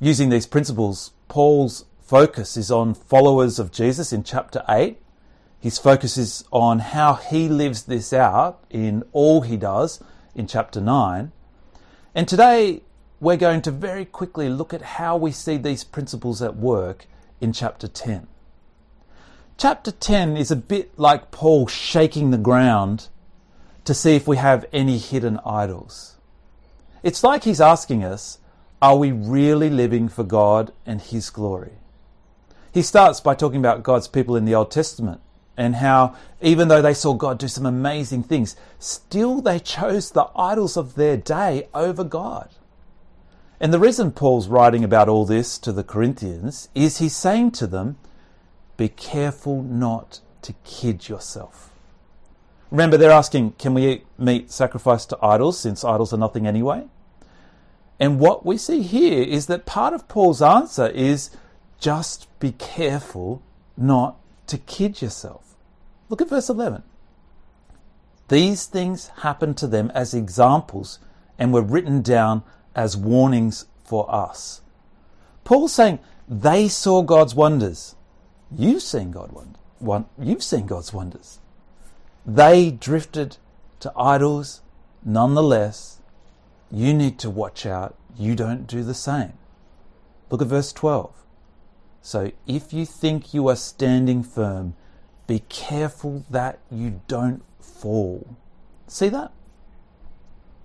Using 0.00 0.28
these 0.28 0.46
principles, 0.46 1.12
Paul's 1.28 1.84
focus 2.00 2.56
is 2.56 2.70
on 2.70 2.94
followers 2.94 3.58
of 3.58 3.72
Jesus 3.72 4.12
in 4.12 4.22
chapter 4.22 4.62
8. 4.68 4.98
His 5.58 5.78
focus 5.78 6.16
is 6.16 6.44
on 6.52 6.78
how 6.78 7.14
he 7.14 7.48
lives 7.48 7.84
this 7.84 8.12
out 8.12 8.62
in 8.70 9.02
all 9.12 9.40
he 9.40 9.56
does 9.56 10.02
in 10.34 10.46
chapter 10.46 10.80
9. 10.80 11.32
And 12.14 12.28
today 12.28 12.82
we're 13.18 13.36
going 13.36 13.62
to 13.62 13.70
very 13.70 14.04
quickly 14.04 14.48
look 14.48 14.72
at 14.72 14.82
how 14.82 15.16
we 15.16 15.32
see 15.32 15.56
these 15.56 15.82
principles 15.82 16.42
at 16.42 16.56
work 16.56 17.06
in 17.40 17.52
chapter 17.52 17.88
10. 17.88 18.28
Chapter 19.58 19.90
10 19.90 20.36
is 20.36 20.50
a 20.50 20.56
bit 20.56 20.98
like 20.98 21.30
Paul 21.30 21.66
shaking 21.66 22.30
the 22.30 22.36
ground 22.36 23.08
to 23.86 23.94
see 23.94 24.14
if 24.14 24.28
we 24.28 24.36
have 24.36 24.66
any 24.70 24.98
hidden 24.98 25.40
idols. 25.46 26.16
It's 27.02 27.24
like 27.24 27.44
he's 27.44 27.60
asking 27.60 28.04
us, 28.04 28.38
are 28.82 28.98
we 28.98 29.12
really 29.12 29.70
living 29.70 30.10
for 30.10 30.24
God 30.24 30.72
and 30.84 31.00
His 31.00 31.30
glory? 31.30 31.72
He 32.70 32.82
starts 32.82 33.20
by 33.20 33.34
talking 33.34 33.58
about 33.58 33.82
God's 33.82 34.08
people 34.08 34.36
in 34.36 34.44
the 34.44 34.54
Old 34.54 34.70
Testament 34.70 35.22
and 35.56 35.76
how, 35.76 36.14
even 36.42 36.68
though 36.68 36.82
they 36.82 36.92
saw 36.92 37.14
God 37.14 37.38
do 37.38 37.48
some 37.48 37.64
amazing 37.64 38.24
things, 38.24 38.56
still 38.78 39.40
they 39.40 39.58
chose 39.58 40.10
the 40.10 40.28
idols 40.36 40.76
of 40.76 40.96
their 40.96 41.16
day 41.16 41.68
over 41.72 42.04
God. 42.04 42.50
And 43.58 43.72
the 43.72 43.80
reason 43.80 44.12
Paul's 44.12 44.48
writing 44.48 44.84
about 44.84 45.08
all 45.08 45.24
this 45.24 45.56
to 45.60 45.72
the 45.72 45.82
Corinthians 45.82 46.68
is 46.74 46.98
he's 46.98 47.16
saying 47.16 47.52
to 47.52 47.66
them, 47.66 47.96
be 48.76 48.88
careful 48.88 49.62
not 49.62 50.20
to 50.42 50.54
kid 50.64 51.08
yourself. 51.08 51.72
Remember, 52.70 52.96
they're 52.96 53.10
asking, 53.10 53.52
can 53.52 53.74
we 53.74 53.86
eat 53.86 54.06
meat 54.18 54.50
sacrificed 54.50 55.10
to 55.10 55.18
idols 55.22 55.58
since 55.58 55.84
idols 55.84 56.12
are 56.12 56.18
nothing 56.18 56.46
anyway? 56.46 56.84
And 57.98 58.20
what 58.20 58.44
we 58.44 58.58
see 58.58 58.82
here 58.82 59.22
is 59.22 59.46
that 59.46 59.66
part 59.66 59.94
of 59.94 60.08
Paul's 60.08 60.42
answer 60.42 60.88
is 60.88 61.30
just 61.80 62.28
be 62.38 62.52
careful 62.52 63.42
not 63.76 64.16
to 64.48 64.58
kid 64.58 65.00
yourself. 65.00 65.54
Look 66.08 66.20
at 66.20 66.28
verse 66.28 66.48
11. 66.48 66.82
These 68.28 68.66
things 68.66 69.08
happened 69.18 69.56
to 69.58 69.66
them 69.66 69.90
as 69.94 70.14
examples 70.14 70.98
and 71.38 71.52
were 71.52 71.62
written 71.62 72.02
down 72.02 72.42
as 72.74 72.96
warnings 72.96 73.66
for 73.84 74.12
us. 74.12 74.60
Paul's 75.44 75.72
saying 75.72 75.98
they 76.28 76.68
saw 76.68 77.02
God's 77.02 77.34
wonders. 77.34 77.95
You've 78.50 78.82
seen 78.82 79.10
God 79.10 79.32
wonder, 79.80 80.08
you've 80.18 80.42
seen 80.42 80.66
God's 80.66 80.92
wonders. 80.92 81.40
They 82.24 82.70
drifted 82.70 83.38
to 83.80 83.92
idols. 83.96 84.60
Nonetheless, 85.04 86.00
you 86.70 86.92
need 86.92 87.18
to 87.20 87.30
watch 87.30 87.64
out 87.64 87.96
you 88.18 88.34
don't 88.34 88.66
do 88.66 88.82
the 88.82 88.94
same. 88.94 89.34
Look 90.30 90.42
at 90.42 90.48
verse 90.48 90.72
12. 90.72 91.12
So 92.02 92.32
if 92.46 92.72
you 92.72 92.86
think 92.86 93.34
you 93.34 93.48
are 93.48 93.56
standing 93.56 94.22
firm, 94.22 94.74
be 95.26 95.40
careful 95.48 96.24
that 96.30 96.58
you 96.70 97.00
don't 97.08 97.42
fall. 97.60 98.36
See 98.86 99.08
that? 99.08 99.32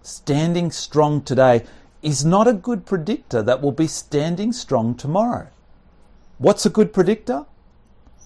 Standing 0.01 0.71
strong 0.71 1.21
today 1.21 1.65
is 2.01 2.25
not 2.25 2.47
a 2.47 2.53
good 2.53 2.85
predictor 2.85 3.43
that 3.43 3.61
will 3.61 3.71
be 3.71 3.87
standing 3.87 4.51
strong 4.51 4.95
tomorrow. 4.95 5.47
What's 6.37 6.65
a 6.65 6.69
good 6.69 6.93
predictor? 6.93 7.45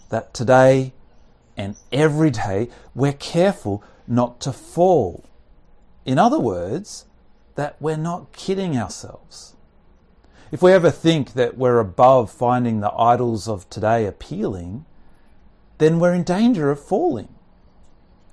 That 0.09 0.33
today 0.33 0.93
and 1.57 1.75
every 1.91 2.31
day 2.31 2.69
we're 2.93 3.13
careful 3.13 3.83
not 4.07 4.39
to 4.41 4.51
fall. 4.53 5.25
In 6.05 6.19
other 6.19 6.39
words, 6.39 7.05
that 7.55 7.75
we're 7.79 7.97
not 7.97 8.31
kidding 8.33 8.77
ourselves. 8.77 9.55
If 10.51 10.61
we 10.61 10.71
ever 10.71 10.91
think 10.91 11.33
that 11.33 11.57
we're 11.57 11.79
above 11.79 12.31
finding 12.31 12.79
the 12.79 12.93
idols 12.93 13.47
of 13.47 13.69
today 13.69 14.05
appealing, 14.05 14.85
then 15.79 15.99
we're 15.99 16.13
in 16.13 16.23
danger 16.23 16.69
of 16.69 16.79
falling. 16.79 17.29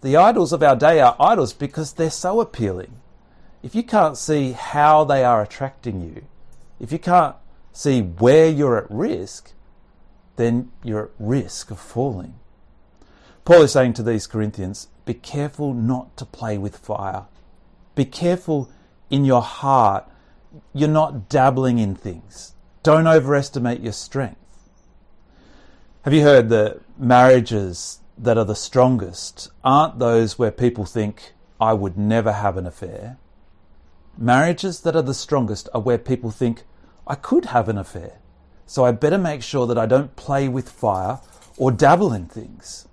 The 0.02 0.16
idols 0.16 0.52
of 0.52 0.62
our 0.62 0.76
day 0.76 1.00
are 1.00 1.16
idols 1.18 1.52
because 1.52 1.92
they're 1.92 2.10
so 2.10 2.40
appealing. 2.40 2.96
If 3.62 3.74
you 3.74 3.82
can't 3.82 4.16
see 4.16 4.52
how 4.52 5.04
they 5.04 5.24
are 5.24 5.42
attracting 5.42 6.02
you, 6.02 6.26
if 6.80 6.92
you 6.92 6.98
can't 6.98 7.36
see 7.72 8.02
where 8.02 8.48
you're 8.48 8.76
at 8.76 8.90
risk, 8.90 9.52
then 10.36 10.70
you're 10.82 11.04
at 11.04 11.10
risk 11.18 11.70
of 11.70 11.78
falling. 11.78 12.34
Paul 13.44 13.62
is 13.62 13.72
saying 13.72 13.94
to 13.94 14.02
these 14.02 14.26
Corinthians, 14.26 14.88
be 15.04 15.14
careful 15.14 15.74
not 15.74 16.16
to 16.16 16.24
play 16.24 16.58
with 16.58 16.76
fire. 16.76 17.26
Be 17.94 18.04
careful 18.04 18.70
in 19.10 19.24
your 19.24 19.42
heart. 19.42 20.08
You're 20.72 20.88
not 20.88 21.28
dabbling 21.28 21.78
in 21.78 21.94
things. 21.94 22.54
Don't 22.82 23.06
overestimate 23.06 23.80
your 23.80 23.92
strength. 23.92 24.38
Have 26.02 26.12
you 26.12 26.22
heard 26.22 26.48
that 26.48 26.80
marriages 26.98 28.00
that 28.16 28.38
are 28.38 28.44
the 28.44 28.54
strongest 28.54 29.50
aren't 29.64 29.98
those 29.98 30.38
where 30.38 30.50
people 30.50 30.84
think, 30.84 31.32
I 31.60 31.72
would 31.74 31.96
never 31.96 32.32
have 32.32 32.56
an 32.56 32.66
affair? 32.66 33.18
Marriages 34.16 34.80
that 34.80 34.94
are 34.96 35.02
the 35.02 35.14
strongest 35.14 35.68
are 35.74 35.80
where 35.80 35.98
people 35.98 36.30
think, 36.30 36.64
I 37.06 37.14
could 37.14 37.46
have 37.46 37.68
an 37.68 37.78
affair. 37.78 38.18
So 38.72 38.86
I 38.86 38.92
better 38.92 39.18
make 39.18 39.42
sure 39.42 39.66
that 39.66 39.76
I 39.76 39.84
don't 39.84 40.16
play 40.16 40.48
with 40.48 40.70
fire 40.70 41.20
or 41.58 41.70
dabble 41.70 42.14
in 42.14 42.24
things. 42.24 42.88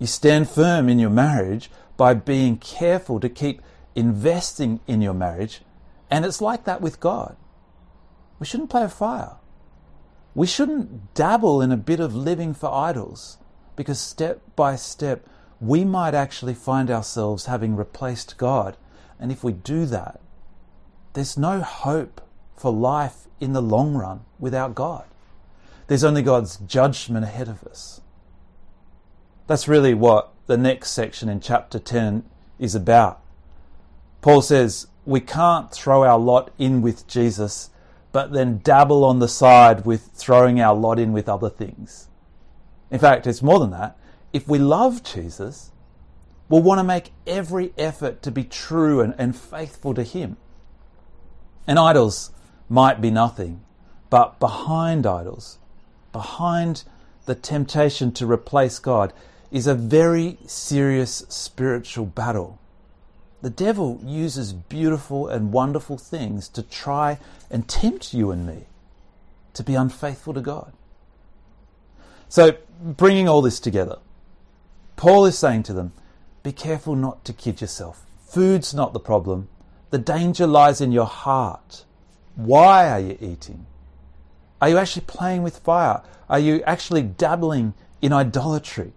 You 0.00 0.08
stand 0.08 0.50
firm 0.50 0.88
in 0.88 0.98
your 0.98 1.08
marriage 1.08 1.70
by 1.96 2.14
being 2.14 2.56
careful 2.56 3.20
to 3.20 3.28
keep 3.28 3.62
investing 3.94 4.80
in 4.88 5.00
your 5.00 5.14
marriage, 5.14 5.62
and 6.10 6.24
it's 6.24 6.40
like 6.40 6.64
that 6.64 6.80
with 6.80 6.98
God. 6.98 7.36
We 8.40 8.46
shouldn't 8.46 8.70
play 8.70 8.82
with 8.82 8.92
fire. 8.92 9.36
We 10.34 10.48
shouldn't 10.48 11.14
dabble 11.14 11.62
in 11.62 11.70
a 11.70 11.76
bit 11.76 12.00
of 12.00 12.16
living 12.16 12.52
for 12.52 12.74
idols, 12.74 13.38
because 13.76 14.00
step 14.00 14.40
by 14.56 14.74
step 14.74 15.24
we 15.60 15.84
might 15.84 16.14
actually 16.14 16.54
find 16.54 16.90
ourselves 16.90 17.46
having 17.46 17.76
replaced 17.76 18.36
God. 18.36 18.76
And 19.20 19.30
if 19.30 19.44
we 19.44 19.52
do 19.52 19.86
that, 19.86 20.20
there's 21.12 21.38
no 21.38 21.60
hope 21.60 22.20
for 22.56 22.72
life 22.72 23.26
in 23.40 23.52
the 23.52 23.62
long 23.62 23.94
run 23.94 24.20
without 24.38 24.74
God. 24.74 25.04
There's 25.86 26.04
only 26.04 26.22
God's 26.22 26.56
judgment 26.58 27.24
ahead 27.24 27.48
of 27.48 27.64
us. 27.64 28.00
That's 29.46 29.68
really 29.68 29.94
what 29.94 30.32
the 30.46 30.56
next 30.56 30.90
section 30.90 31.28
in 31.28 31.40
chapter 31.40 31.78
10 31.78 32.24
is 32.58 32.74
about. 32.74 33.20
Paul 34.20 34.40
says 34.42 34.86
we 35.04 35.20
can't 35.20 35.72
throw 35.72 36.04
our 36.04 36.18
lot 36.18 36.52
in 36.58 36.80
with 36.82 37.06
Jesus, 37.08 37.70
but 38.12 38.32
then 38.32 38.58
dabble 38.58 39.04
on 39.04 39.18
the 39.18 39.28
side 39.28 39.84
with 39.84 40.10
throwing 40.14 40.60
our 40.60 40.74
lot 40.74 40.98
in 40.98 41.12
with 41.12 41.28
other 41.28 41.50
things. 41.50 42.08
In 42.90 42.98
fact, 42.98 43.26
it's 43.26 43.42
more 43.42 43.58
than 43.58 43.70
that. 43.70 43.96
If 44.32 44.46
we 44.46 44.58
love 44.58 45.02
Jesus, 45.02 45.72
we'll 46.48 46.62
want 46.62 46.78
to 46.78 46.84
make 46.84 47.12
every 47.26 47.72
effort 47.76 48.22
to 48.22 48.30
be 48.30 48.44
true 48.44 49.00
and, 49.00 49.14
and 49.18 49.34
faithful 49.34 49.94
to 49.94 50.02
Him. 50.02 50.36
And 51.66 51.78
idols 51.78 52.30
might 52.68 53.00
be 53.00 53.10
nothing, 53.10 53.62
but 54.10 54.38
behind 54.38 55.06
idols, 55.06 55.58
behind 56.12 56.84
the 57.26 57.34
temptation 57.34 58.12
to 58.12 58.26
replace 58.26 58.78
God, 58.78 59.12
is 59.50 59.66
a 59.66 59.74
very 59.74 60.38
serious 60.46 61.24
spiritual 61.28 62.06
battle. 62.06 62.58
The 63.42 63.50
devil 63.50 64.00
uses 64.04 64.52
beautiful 64.52 65.28
and 65.28 65.52
wonderful 65.52 65.98
things 65.98 66.48
to 66.50 66.62
try 66.62 67.18
and 67.50 67.68
tempt 67.68 68.14
you 68.14 68.30
and 68.30 68.46
me 68.46 68.66
to 69.54 69.62
be 69.62 69.74
unfaithful 69.74 70.32
to 70.34 70.40
God. 70.40 70.72
So, 72.28 72.56
bringing 72.80 73.28
all 73.28 73.42
this 73.42 73.60
together, 73.60 73.98
Paul 74.96 75.26
is 75.26 75.36
saying 75.36 75.64
to 75.64 75.72
them, 75.72 75.92
be 76.42 76.52
careful 76.52 76.96
not 76.96 77.24
to 77.24 77.32
kid 77.32 77.60
yourself. 77.60 78.06
Food's 78.26 78.72
not 78.72 78.92
the 78.92 79.00
problem. 79.00 79.48
The 79.90 79.98
danger 79.98 80.46
lies 80.46 80.80
in 80.80 80.92
your 80.92 81.06
heart. 81.06 81.84
Why 82.34 82.88
are 82.88 83.00
you 83.00 83.18
eating? 83.20 83.66
Are 84.60 84.68
you 84.68 84.78
actually 84.78 85.04
playing 85.06 85.42
with 85.42 85.58
fire? 85.58 86.02
Are 86.28 86.38
you 86.38 86.62
actually 86.62 87.02
dabbling 87.02 87.74
in 88.00 88.12
idolatry? 88.12 88.92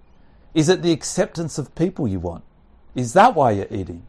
Is 0.53 0.69
it 0.69 0.81
the 0.81 0.91
acceptance 0.91 1.57
of 1.57 1.75
people 1.75 2.07
you 2.07 2.19
want? 2.19 2.43
Is 2.93 3.13
that 3.13 3.35
why 3.35 3.51
you're 3.51 3.67
eating? 3.69 4.05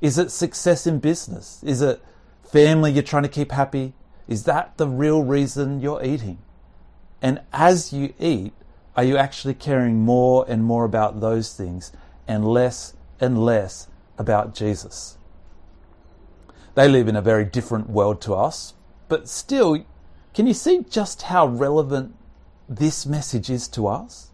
Is 0.00 0.18
it 0.18 0.30
success 0.30 0.86
in 0.86 0.98
business? 0.98 1.62
Is 1.62 1.80
it 1.80 2.02
family 2.42 2.90
you're 2.92 3.02
trying 3.02 3.22
to 3.22 3.28
keep 3.28 3.52
happy? 3.52 3.94
Is 4.26 4.44
that 4.44 4.76
the 4.78 4.88
real 4.88 5.22
reason 5.22 5.80
you're 5.80 6.02
eating? 6.04 6.38
And 7.22 7.40
as 7.52 7.92
you 7.92 8.14
eat, 8.18 8.52
are 8.96 9.04
you 9.04 9.16
actually 9.16 9.54
caring 9.54 10.00
more 10.00 10.44
and 10.48 10.64
more 10.64 10.84
about 10.84 11.20
those 11.20 11.54
things 11.54 11.92
and 12.26 12.44
less 12.44 12.94
and 13.20 13.38
less 13.38 13.88
about 14.18 14.54
Jesus? 14.54 15.18
They 16.76 16.88
live 16.88 17.08
in 17.08 17.16
a 17.16 17.22
very 17.22 17.44
different 17.44 17.90
world 17.90 18.20
to 18.22 18.34
us, 18.34 18.74
but 19.08 19.28
still, 19.28 19.84
can 20.32 20.46
you 20.46 20.54
see 20.54 20.84
just 20.88 21.22
how 21.22 21.48
relevant 21.48 22.14
this 22.68 23.04
message 23.04 23.50
is 23.50 23.66
to 23.68 23.88
us? 23.88 24.30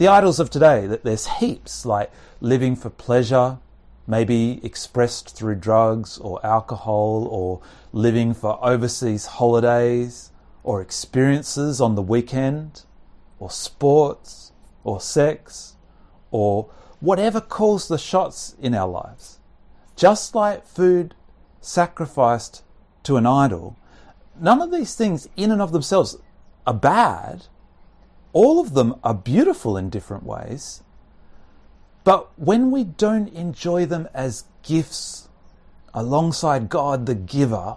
the 0.00 0.08
idols 0.08 0.40
of 0.40 0.48
today, 0.48 0.86
that 0.86 1.04
there's 1.04 1.26
heaps 1.26 1.84
like 1.84 2.10
living 2.40 2.74
for 2.74 2.88
pleasure, 2.88 3.58
maybe 4.06 4.58
expressed 4.64 5.36
through 5.36 5.56
drugs 5.56 6.16
or 6.16 6.44
alcohol, 6.44 7.28
or 7.30 7.60
living 7.92 8.32
for 8.32 8.58
overseas 8.64 9.26
holidays, 9.26 10.30
or 10.62 10.80
experiences 10.80 11.82
on 11.82 11.96
the 11.96 12.02
weekend, 12.02 12.84
or 13.38 13.50
sports, 13.50 14.52
or 14.84 15.02
sex, 15.02 15.76
or 16.30 16.70
whatever 17.00 17.38
calls 17.38 17.86
the 17.86 17.98
shots 17.98 18.56
in 18.58 18.74
our 18.74 18.88
lives. 18.88 19.38
Just 19.96 20.34
like 20.34 20.66
food 20.66 21.14
sacrificed 21.60 22.62
to 23.02 23.16
an 23.16 23.26
idol, 23.26 23.76
none 24.38 24.60
of 24.60 24.70
these 24.70 24.94
things 24.94 25.28
in 25.36 25.50
and 25.50 25.60
of 25.60 25.72
themselves 25.72 26.16
are 26.66 26.74
bad 26.74 27.46
all 28.32 28.60
of 28.60 28.74
them 28.74 28.94
are 29.02 29.14
beautiful 29.14 29.76
in 29.76 29.90
different 29.90 30.24
ways. 30.24 30.82
But 32.04 32.30
when 32.38 32.70
we 32.70 32.84
don't 32.84 33.28
enjoy 33.28 33.86
them 33.86 34.08
as 34.14 34.44
gifts 34.62 35.28
alongside 35.92 36.68
God, 36.68 37.06
the 37.06 37.14
giver, 37.14 37.76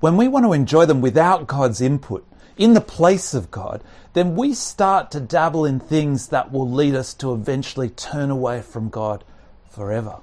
when 0.00 0.16
we 0.16 0.28
want 0.28 0.46
to 0.46 0.52
enjoy 0.52 0.86
them 0.86 1.00
without 1.00 1.46
God's 1.46 1.80
input, 1.80 2.26
in 2.56 2.74
the 2.74 2.80
place 2.80 3.34
of 3.34 3.50
God, 3.50 3.82
then 4.12 4.36
we 4.36 4.54
start 4.54 5.10
to 5.10 5.20
dabble 5.20 5.64
in 5.64 5.80
things 5.80 6.28
that 6.28 6.52
will 6.52 6.70
lead 6.70 6.94
us 6.94 7.12
to 7.14 7.34
eventually 7.34 7.88
turn 7.88 8.30
away 8.30 8.62
from 8.62 8.88
God 8.88 9.24
forever. 9.68 10.18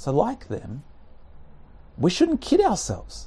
So, 0.00 0.12
like 0.12 0.48
them, 0.48 0.82
we 1.98 2.10
shouldn't 2.10 2.40
kid 2.40 2.62
ourselves. 2.62 3.26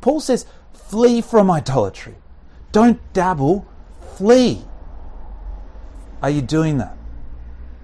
Paul 0.00 0.20
says, 0.20 0.46
flee 0.72 1.20
from 1.20 1.50
idolatry. 1.50 2.14
Don't 2.72 2.98
dabble, 3.12 3.68
flee. 4.16 4.62
Are 6.22 6.30
you 6.30 6.40
doing 6.40 6.78
that? 6.78 6.96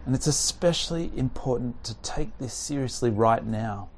And 0.07 0.15
it's 0.15 0.27
especially 0.27 1.13
important 1.15 1.85
to 1.85 1.95
take 1.97 2.39
this 2.39 2.55
seriously 2.55 3.11
right 3.11 3.45
now 3.45 3.91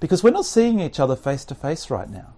because 0.00 0.24
we're 0.24 0.30
not 0.30 0.44
seeing 0.44 0.80
each 0.80 0.98
other 0.98 1.14
face 1.14 1.44
to 1.44 1.54
face 1.54 1.88
right 1.88 2.10
now. 2.10 2.34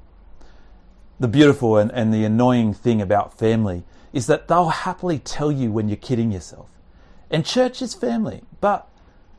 The 1.19 1.29
beautiful 1.29 1.79
and, 1.79 1.91
and 1.93 2.13
the 2.13 2.27
annoying 2.27 2.75
thing 2.75 3.01
about 3.01 3.39
family 3.39 3.85
is 4.13 4.27
that 4.27 4.47
they'll 4.47 4.69
happily 4.69 5.21
tell 5.21 5.51
you 5.51 5.73
when 5.73 5.89
you're 5.89 5.97
kidding 5.97 6.33
yourself. 6.33 6.69
And 7.31 7.47
church 7.47 7.81
is 7.81 7.95
family, 7.95 8.43
but 8.61 8.91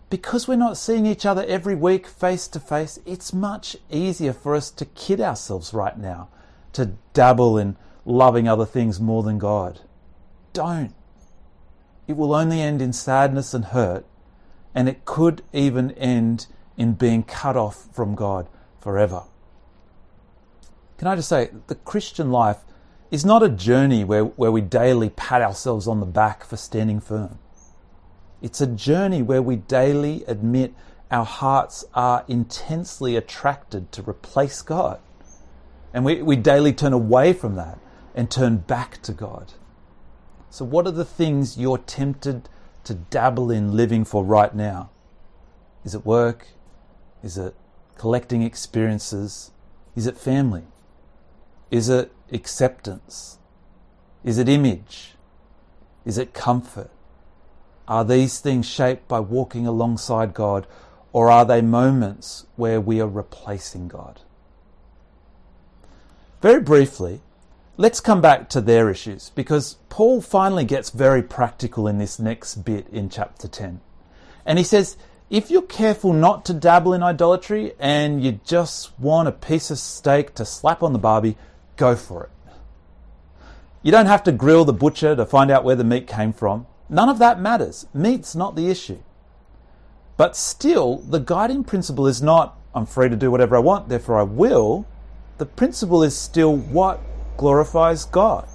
because 0.10 0.48
we're 0.48 0.56
not 0.56 0.78
seeing 0.78 1.06
each 1.06 1.26
other 1.26 1.44
every 1.48 1.76
week 1.76 2.08
face 2.08 2.48
to 2.50 2.60
face, 2.60 3.00
it's 3.06 3.34
much 3.34 3.76
easier 3.90 4.34
for 4.34 4.56
us 4.56 4.70
to 4.72 4.86
kid 4.86 5.20
ourselves 5.20 5.74
right 5.74 5.98
now, 5.98 6.30
to 6.74 6.94
dabble 7.14 7.58
in 7.58 7.76
loving 8.06 8.48
other 8.48 8.66
things 8.66 9.00
more 9.00 9.24
than 9.24 9.40
God. 9.40 9.82
Don't. 10.54 10.94
It 12.08 12.16
will 12.16 12.36
only 12.36 12.62
end 12.62 12.82
in 12.82 12.94
sadness 12.94 13.54
and 13.54 13.66
hurt, 13.66 14.06
and 14.76 14.88
it 14.88 15.06
could 15.06 15.42
even 15.52 15.92
end 15.92 16.48
in 16.78 16.94
being 16.94 17.24
cut 17.24 17.58
off 17.58 17.88
from 17.94 18.14
God 18.16 18.48
forever. 18.80 19.24
Can 20.98 21.08
I 21.08 21.16
just 21.16 21.30
say, 21.30 21.50
the 21.68 21.76
Christian 21.76 22.32
life 22.32 22.60
is 23.12 23.26
not 23.26 23.44
a 23.44 23.50
journey 23.50 24.04
where, 24.04 24.26
where 24.26 24.52
we 24.52 24.62
daily 24.62 25.10
pat 25.10 25.42
ourselves 25.42 25.88
on 25.88 26.00
the 26.00 26.06
back 26.06 26.44
for 26.44 26.58
standing 26.58 27.00
firm. 27.00 27.40
It's 28.46 28.62
a 28.62 28.68
journey 28.68 29.24
where 29.24 29.42
we 29.42 29.56
daily 29.56 30.24
admit 30.28 30.76
our 31.10 31.26
hearts 31.26 31.84
are 31.96 32.24
intensely 32.28 33.16
attracted 33.16 33.92
to 33.94 34.08
replace 34.08 34.62
God. 34.62 35.00
And 35.92 36.06
we, 36.06 36.22
we 36.22 36.36
daily 36.36 36.72
turn 36.72 36.94
away 36.94 37.34
from 37.34 37.56
that 37.56 37.80
and 38.14 38.30
turn 38.30 38.58
back 38.58 39.02
to 39.02 39.14
God. 39.14 39.54
So, 40.52 40.64
what 40.64 40.86
are 40.86 40.92
the 40.92 41.04
things 41.04 41.58
you're 41.58 41.80
tempted 41.80 42.48
to 42.84 42.94
dabble 42.94 43.50
in 43.50 43.76
living 43.76 44.06
for 44.06 44.24
right 44.24 44.54
now? 44.54 44.92
Is 45.84 45.96
it 45.96 46.06
work? 46.06 46.50
Is 47.24 47.40
it 47.40 47.56
collecting 47.98 48.44
experiences? 48.44 49.50
Is 49.96 50.06
it 50.06 50.20
family? 50.20 50.68
Is 51.72 51.90
it 51.90 52.12
acceptance? 52.32 53.40
Is 54.24 54.38
it 54.38 54.48
image? 54.48 55.16
Is 56.06 56.20
it 56.20 56.36
comfort? 56.36 56.92
Are 57.88 58.04
these 58.04 58.40
things 58.40 58.66
shaped 58.66 59.08
by 59.08 59.20
walking 59.20 59.68
alongside 59.68 60.34
God, 60.34 60.66
or 61.14 61.30
are 61.30 61.46
they 61.46 61.62
moments 61.62 62.46
where 62.56 62.82
we 62.82 63.00
are 63.00 63.08
replacing 63.08 63.88
God? 63.88 64.22
Very 66.42 66.62
briefly, 66.62 67.22
let's 67.78 68.00
come 68.00 68.22
back 68.22 68.50
to 68.50 68.62
their 68.62 68.90
issues 68.90 69.30
because 69.30 69.78
Paul 69.90 70.22
finally 70.22 70.66
gets 70.66 70.90
very 70.90 71.24
practical 71.24 71.88
in 71.88 71.98
this 71.98 72.20
next 72.20 72.66
bit 72.66 72.88
in 72.90 73.10
chapter 73.10 73.48
10. 73.48 73.82
And 74.46 74.58
he 74.58 74.64
says, 74.64 74.98
if 75.30 75.50
you're 75.50 75.64
careful 75.64 76.14
not 76.14 76.46
to 76.46 76.54
dabble 76.54 76.94
in 76.94 77.02
idolatry 77.02 77.74
and 77.80 78.24
you 78.24 78.40
just 78.46 78.98
want 79.00 79.28
a 79.28 79.32
piece 79.32 79.72
of 79.72 79.80
steak 79.80 80.36
to 80.36 80.46
slap 80.46 80.84
on 80.84 80.94
the 80.94 81.00
barbie, 81.00 81.38
go 81.78 81.96
for 81.96 82.26
it. 82.26 82.30
You 83.82 83.92
don't 83.92 84.06
have 84.06 84.24
to 84.24 84.32
grill 84.32 84.66
the 84.66 84.74
butcher 84.74 85.16
to 85.16 85.26
find 85.26 85.50
out 85.50 85.64
where 85.64 85.76
the 85.76 85.84
meat 85.84 86.08
came 86.08 86.34
from. 86.34 86.68
None 86.90 87.10
of 87.10 87.20
that 87.20 87.40
matters. 87.40 87.86
Meat's 87.94 88.36
not 88.36 88.56
the 88.56 88.70
issue. 88.70 89.00
But 90.18 90.36
still, 90.36 91.00
the 91.00 91.20
guiding 91.20 91.64
principle 91.64 92.08
is 92.08 92.22
not, 92.22 92.58
I'm 92.74 92.86
free 92.86 93.10
to 93.10 93.16
do 93.16 93.32
whatever 93.32 93.56
I 93.56 93.60
want, 93.60 93.90
therefore 93.90 94.20
I 94.20 94.24
will. 94.24 94.86
The 95.38 95.46
principle 95.46 96.04
is 96.04 96.18
still 96.18 96.56
what 96.56 97.02
glorifies 97.38 98.06
God? 98.06 98.48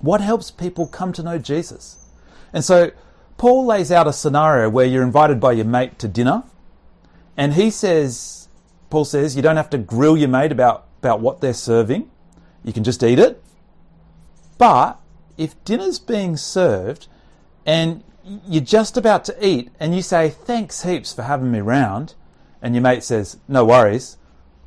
What 0.00 0.20
helps 0.20 0.50
people 0.50 0.86
come 0.86 1.12
to 1.12 1.22
know 1.22 1.38
Jesus? 1.38 1.98
And 2.52 2.64
so 2.64 2.90
Paul 3.36 3.66
lays 3.66 3.92
out 3.92 4.08
a 4.08 4.12
scenario 4.12 4.68
where 4.68 4.86
you're 4.86 5.04
invited 5.04 5.38
by 5.38 5.52
your 5.52 5.64
mate 5.64 5.98
to 6.00 6.08
dinner, 6.08 6.42
and 7.36 7.54
he 7.54 7.70
says, 7.70 8.48
Paul 8.90 9.04
says, 9.04 9.36
you 9.36 9.42
don't 9.42 9.56
have 9.56 9.70
to 9.70 9.78
grill 9.78 10.16
your 10.16 10.28
mate 10.28 10.52
about, 10.52 10.86
about 10.98 11.20
what 11.20 11.40
they're 11.40 11.54
serving, 11.54 12.10
you 12.64 12.72
can 12.72 12.84
just 12.84 13.02
eat 13.02 13.18
it. 13.18 13.42
But 14.58 15.00
if 15.38 15.62
dinner's 15.64 15.98
being 15.98 16.36
served 16.36 17.08
and 17.66 18.02
you're 18.24 18.62
just 18.62 18.96
about 18.96 19.24
to 19.26 19.46
eat 19.46 19.70
and 19.80 19.94
you 19.94 20.02
say, 20.02 20.28
thanks 20.28 20.82
heaps 20.82 21.12
for 21.12 21.22
having 21.22 21.50
me 21.50 21.60
round, 21.60 22.14
and 22.60 22.74
your 22.74 22.82
mate 22.82 23.02
says, 23.02 23.38
no 23.48 23.64
worries, 23.64 24.16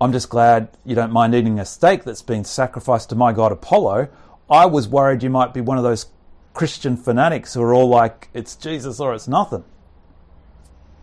I'm 0.01 0.11
just 0.11 0.29
glad 0.29 0.69
you 0.83 0.95
don't 0.95 1.11
mind 1.11 1.33
eating 1.33 1.59
a 1.59 1.65
steak 1.65 2.03
that's 2.03 2.21
been 2.21 2.43
sacrificed 2.43 3.09
to 3.09 3.15
my 3.15 3.31
god 3.31 3.51
Apollo. 3.51 4.09
I 4.49 4.65
was 4.65 4.87
worried 4.87 5.23
you 5.23 5.29
might 5.29 5.53
be 5.53 5.61
one 5.61 5.77
of 5.77 5.83
those 5.83 6.07
Christian 6.53 6.97
fanatics 6.97 7.53
who 7.53 7.61
are 7.61 7.73
all 7.73 7.87
like, 7.87 8.29
it's 8.33 8.55
Jesus 8.55 8.99
or 8.99 9.13
it's 9.13 9.27
nothing. 9.27 9.63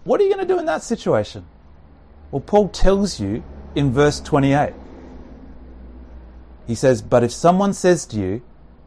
What 0.04 0.20
are 0.20 0.24
you 0.24 0.34
going 0.34 0.46
to 0.46 0.54
do 0.54 0.58
in 0.58 0.66
that 0.66 0.82
situation? 0.82 1.46
Well, 2.30 2.40
Paul 2.40 2.68
tells 2.68 3.20
you 3.20 3.42
in 3.74 3.92
verse 3.92 4.20
28. 4.20 4.72
He 6.66 6.74
says, 6.74 7.02
But 7.02 7.22
if 7.22 7.32
someone 7.32 7.72
says 7.72 8.06
to 8.06 8.16
you, 8.18 8.42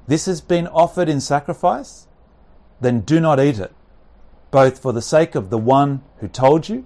This 0.07 0.25
has 0.25 0.41
been 0.41 0.67
offered 0.67 1.09
in 1.09 1.21
sacrifice, 1.21 2.07
then 2.81 3.01
do 3.01 3.19
not 3.19 3.39
eat 3.39 3.59
it, 3.59 3.73
both 4.51 4.79
for 4.79 4.93
the 4.93 5.01
sake 5.01 5.35
of 5.35 5.49
the 5.49 5.57
one 5.57 6.03
who 6.17 6.27
told 6.27 6.69
you 6.69 6.85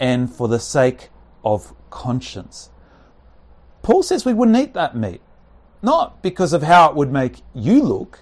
and 0.00 0.32
for 0.32 0.48
the 0.48 0.60
sake 0.60 1.10
of 1.44 1.74
conscience. 1.90 2.70
Paul 3.82 4.02
says 4.02 4.24
we 4.24 4.34
wouldn't 4.34 4.56
eat 4.56 4.74
that 4.74 4.96
meat, 4.96 5.20
not 5.82 6.22
because 6.22 6.52
of 6.52 6.62
how 6.62 6.90
it 6.90 6.96
would 6.96 7.12
make 7.12 7.42
you 7.54 7.82
look. 7.82 8.20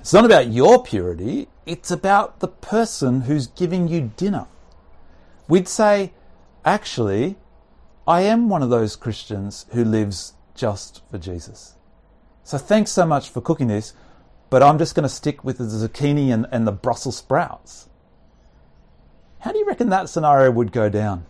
It's 0.00 0.12
not 0.12 0.24
about 0.24 0.48
your 0.48 0.82
purity, 0.82 1.48
it's 1.66 1.90
about 1.90 2.40
the 2.40 2.48
person 2.48 3.22
who's 3.22 3.46
giving 3.46 3.88
you 3.88 4.12
dinner. 4.16 4.46
We'd 5.48 5.68
say, 5.68 6.12
actually, 6.64 7.36
I 8.06 8.22
am 8.22 8.48
one 8.48 8.62
of 8.62 8.70
those 8.70 8.96
Christians 8.96 9.66
who 9.72 9.84
lives 9.84 10.34
just 10.54 11.02
for 11.10 11.18
Jesus. 11.18 11.74
So 12.42 12.58
thanks 12.58 12.90
so 12.90 13.06
much 13.06 13.30
for 13.30 13.40
cooking 13.40 13.68
this, 13.68 13.94
but 14.54 14.62
I'm 14.62 14.78
just 14.78 14.94
going 14.94 15.02
to 15.02 15.08
stick 15.08 15.42
with 15.42 15.58
the 15.58 15.64
zucchini 15.64 16.32
and, 16.32 16.46
and 16.52 16.64
the 16.64 16.70
Brussels 16.70 17.16
sprouts. 17.16 17.88
How 19.40 19.50
do 19.50 19.58
you 19.58 19.66
reckon 19.66 19.88
that 19.88 20.08
scenario 20.08 20.48
would 20.52 20.70
go 20.70 20.88
down? 20.88 21.26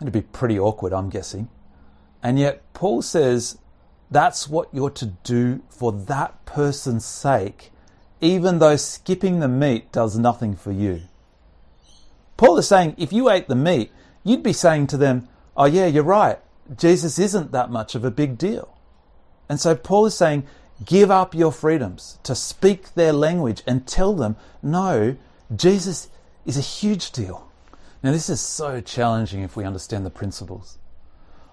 It'd 0.00 0.14
be 0.14 0.22
pretty 0.22 0.58
awkward, 0.58 0.94
I'm 0.94 1.10
guessing. 1.10 1.50
And 2.22 2.38
yet, 2.38 2.62
Paul 2.72 3.02
says 3.02 3.58
that's 4.10 4.48
what 4.48 4.70
you're 4.72 4.88
to 4.88 5.04
do 5.22 5.62
for 5.68 5.92
that 5.92 6.46
person's 6.46 7.04
sake, 7.04 7.72
even 8.22 8.58
though 8.58 8.76
skipping 8.76 9.40
the 9.40 9.46
meat 9.46 9.92
does 9.92 10.18
nothing 10.18 10.56
for 10.56 10.72
you. 10.72 11.02
Paul 12.38 12.56
is 12.56 12.68
saying 12.68 12.94
if 12.96 13.12
you 13.12 13.28
ate 13.28 13.48
the 13.48 13.54
meat, 13.54 13.92
you'd 14.24 14.42
be 14.42 14.54
saying 14.54 14.86
to 14.86 14.96
them, 14.96 15.28
Oh, 15.58 15.66
yeah, 15.66 15.84
you're 15.84 16.04
right. 16.04 16.38
Jesus 16.74 17.18
isn't 17.18 17.52
that 17.52 17.70
much 17.70 17.94
of 17.94 18.02
a 18.02 18.10
big 18.10 18.38
deal. 18.38 18.78
And 19.46 19.60
so 19.60 19.76
Paul 19.76 20.06
is 20.06 20.16
saying, 20.16 20.46
give 20.84 21.10
up 21.10 21.34
your 21.34 21.52
freedoms 21.52 22.18
to 22.22 22.34
speak 22.34 22.94
their 22.94 23.12
language 23.12 23.62
and 23.66 23.86
tell 23.86 24.14
them, 24.14 24.36
no, 24.62 25.16
Jesus 25.54 26.08
is 26.46 26.56
a 26.56 26.62
huge 26.62 27.10
deal. 27.10 27.50
Now, 28.02 28.12
this 28.12 28.28
is 28.28 28.40
so 28.40 28.80
challenging 28.80 29.42
if 29.42 29.56
we 29.56 29.64
understand 29.64 30.06
the 30.06 30.10
principles. 30.10 30.78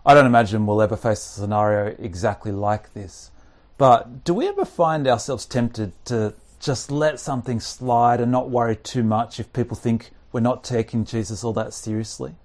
I 0.06 0.14
don't 0.14 0.28
imagine 0.28 0.66
we'll 0.66 0.82
ever 0.82 0.96
face 0.96 1.20
a 1.20 1.40
scenario 1.40 1.96
exactly 1.98 2.52
like 2.52 2.94
this. 2.94 3.32
But 3.78 4.24
do 4.24 4.34
we 4.34 4.48
ever 4.48 4.64
find 4.64 5.08
ourselves 5.08 5.46
tempted 5.46 5.94
to 6.06 6.36
just 6.60 6.92
let 6.92 7.20
something 7.20 7.60
slide 7.60 8.22
and 8.22 8.32
not 8.32 8.50
worry 8.50 8.76
too 8.76 9.04
much 9.04 9.40
if 9.40 9.52
people 9.52 9.76
think 9.76 10.12
we're 10.32 10.40
not 10.40 10.64
taking 10.64 11.04
Jesus 11.04 11.44
all 11.44 11.54
that 11.54 11.74
seriously? 11.74 12.36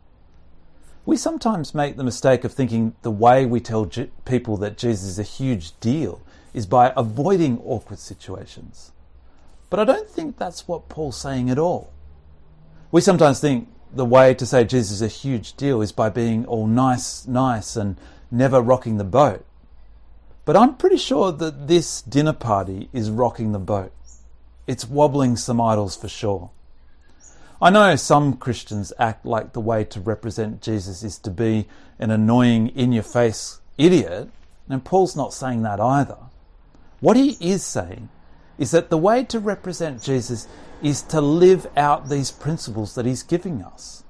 We 1.04 1.16
sometimes 1.16 1.74
make 1.74 1.96
the 1.96 2.04
mistake 2.04 2.44
of 2.44 2.52
thinking 2.52 2.94
the 3.02 3.10
way 3.10 3.44
we 3.44 3.60
tell 3.60 3.86
people 4.24 4.56
that 4.58 4.78
Jesus 4.78 5.04
is 5.06 5.18
a 5.18 5.24
huge 5.24 5.78
deal 5.80 6.22
is 6.52 6.66
by 6.66 6.92
avoiding 6.96 7.58
awkward 7.64 7.98
situations. 7.98 8.92
But 9.68 9.80
I 9.80 9.84
don't 9.84 10.10
think 10.10 10.36
that's 10.36 10.66
what 10.66 10.88
Paul's 10.88 11.20
saying 11.20 11.50
at 11.50 11.58
all. 11.58 11.92
We 12.90 13.00
sometimes 13.00 13.40
think 13.40 13.68
the 13.92 14.04
way 14.04 14.34
to 14.34 14.46
say 14.46 14.64
Jesus 14.64 14.96
is 14.96 15.02
a 15.02 15.08
huge 15.08 15.54
deal 15.54 15.80
is 15.80 15.92
by 15.92 16.10
being 16.10 16.44
all 16.46 16.66
nice, 16.66 17.26
nice, 17.26 17.76
and 17.76 17.96
never 18.30 18.60
rocking 18.60 18.98
the 18.98 19.04
boat. 19.04 19.44
But 20.44 20.56
I'm 20.56 20.76
pretty 20.76 20.96
sure 20.96 21.30
that 21.32 21.68
this 21.68 22.02
dinner 22.02 22.32
party 22.32 22.88
is 22.92 23.10
rocking 23.10 23.52
the 23.52 23.58
boat. 23.58 23.92
It's 24.66 24.88
wobbling 24.88 25.36
some 25.36 25.60
idols 25.60 25.96
for 25.96 26.08
sure. 26.08 26.50
I 27.62 27.70
know 27.70 27.94
some 27.96 28.36
Christians 28.36 28.92
act 28.98 29.26
like 29.26 29.52
the 29.52 29.60
way 29.60 29.84
to 29.84 30.00
represent 30.00 30.62
Jesus 30.62 31.02
is 31.02 31.18
to 31.18 31.30
be 31.30 31.66
an 31.98 32.10
annoying, 32.10 32.68
in 32.68 32.90
your 32.90 33.02
face 33.02 33.60
idiot, 33.76 34.30
and 34.68 34.84
Paul's 34.84 35.14
not 35.14 35.34
saying 35.34 35.62
that 35.62 35.78
either. 35.78 36.16
What 37.00 37.16
he 37.16 37.36
is 37.40 37.64
saying 37.64 38.08
is 38.58 38.70
that 38.72 38.90
the 38.90 38.98
way 38.98 39.24
to 39.24 39.38
represent 39.38 40.02
Jesus 40.02 40.46
is 40.82 41.02
to 41.02 41.20
live 41.20 41.66
out 41.76 42.08
these 42.08 42.30
principles 42.30 42.94
that 42.94 43.06
He's 43.06 43.22
giving 43.22 43.62
us. 43.62 44.04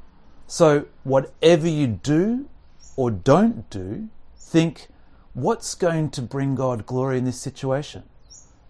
So, 0.47 0.87
whatever 1.05 1.69
you 1.69 1.87
do 1.87 2.49
or 2.97 3.11
don't 3.11 3.71
do, 3.71 4.09
think 4.37 4.89
what's 5.35 5.75
going 5.75 6.11
to 6.11 6.23
bring 6.23 6.57
God 6.57 6.87
glory 6.87 7.19
in 7.19 7.25
this 7.25 7.41
situation? 7.41 8.03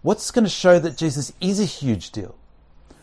What's 0.03 0.29
going 0.31 0.45
to 0.45 0.49
show 0.49 0.79
that 0.79 0.97
Jesus 0.97 1.33
is 1.41 1.59
a 1.59 1.65
huge 1.65 2.11
deal? 2.11 2.35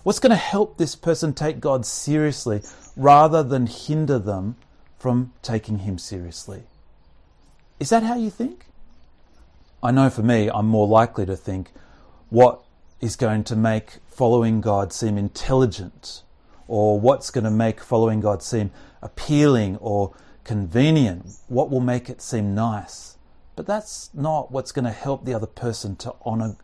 What's 0.04 0.20
going 0.20 0.30
to 0.30 0.36
help 0.36 0.78
this 0.78 0.94
person 0.94 1.32
take 1.32 1.60
God 1.60 1.84
seriously 1.84 2.62
rather 2.96 3.42
than 3.42 3.66
hinder 3.66 4.18
them 4.18 4.56
from 4.98 5.32
taking 5.42 5.80
Him 5.80 5.98
seriously? 5.98 6.62
Is 7.80 7.90
that 7.90 8.04
how 8.04 8.16
you 8.16 8.30
think? 8.30 8.67
I 9.82 9.90
know 9.92 10.10
for 10.10 10.22
me, 10.22 10.50
I'm 10.50 10.66
more 10.66 10.88
likely 10.88 11.24
to 11.26 11.36
think 11.36 11.70
what 12.30 12.62
is 13.00 13.14
going 13.14 13.44
to 13.44 13.56
make 13.56 13.98
following 14.08 14.60
God 14.60 14.92
seem 14.92 15.16
intelligent, 15.16 16.22
or 16.66 16.98
what's 16.98 17.30
going 17.30 17.44
to 17.44 17.50
make 17.50 17.80
following 17.80 18.20
God 18.20 18.42
seem 18.42 18.72
appealing 19.00 19.76
or 19.76 20.14
convenient, 20.42 21.26
what 21.46 21.70
will 21.70 21.80
make 21.80 22.10
it 22.10 22.20
seem 22.20 22.54
nice. 22.54 23.16
But 23.54 23.66
that's 23.66 24.10
not 24.12 24.50
what's 24.50 24.72
going 24.72 24.84
to 24.84 24.90
help 24.90 25.24
the 25.24 25.34
other 25.34 25.46
person 25.46 25.94
to 25.96 26.14
honor, 26.22 26.56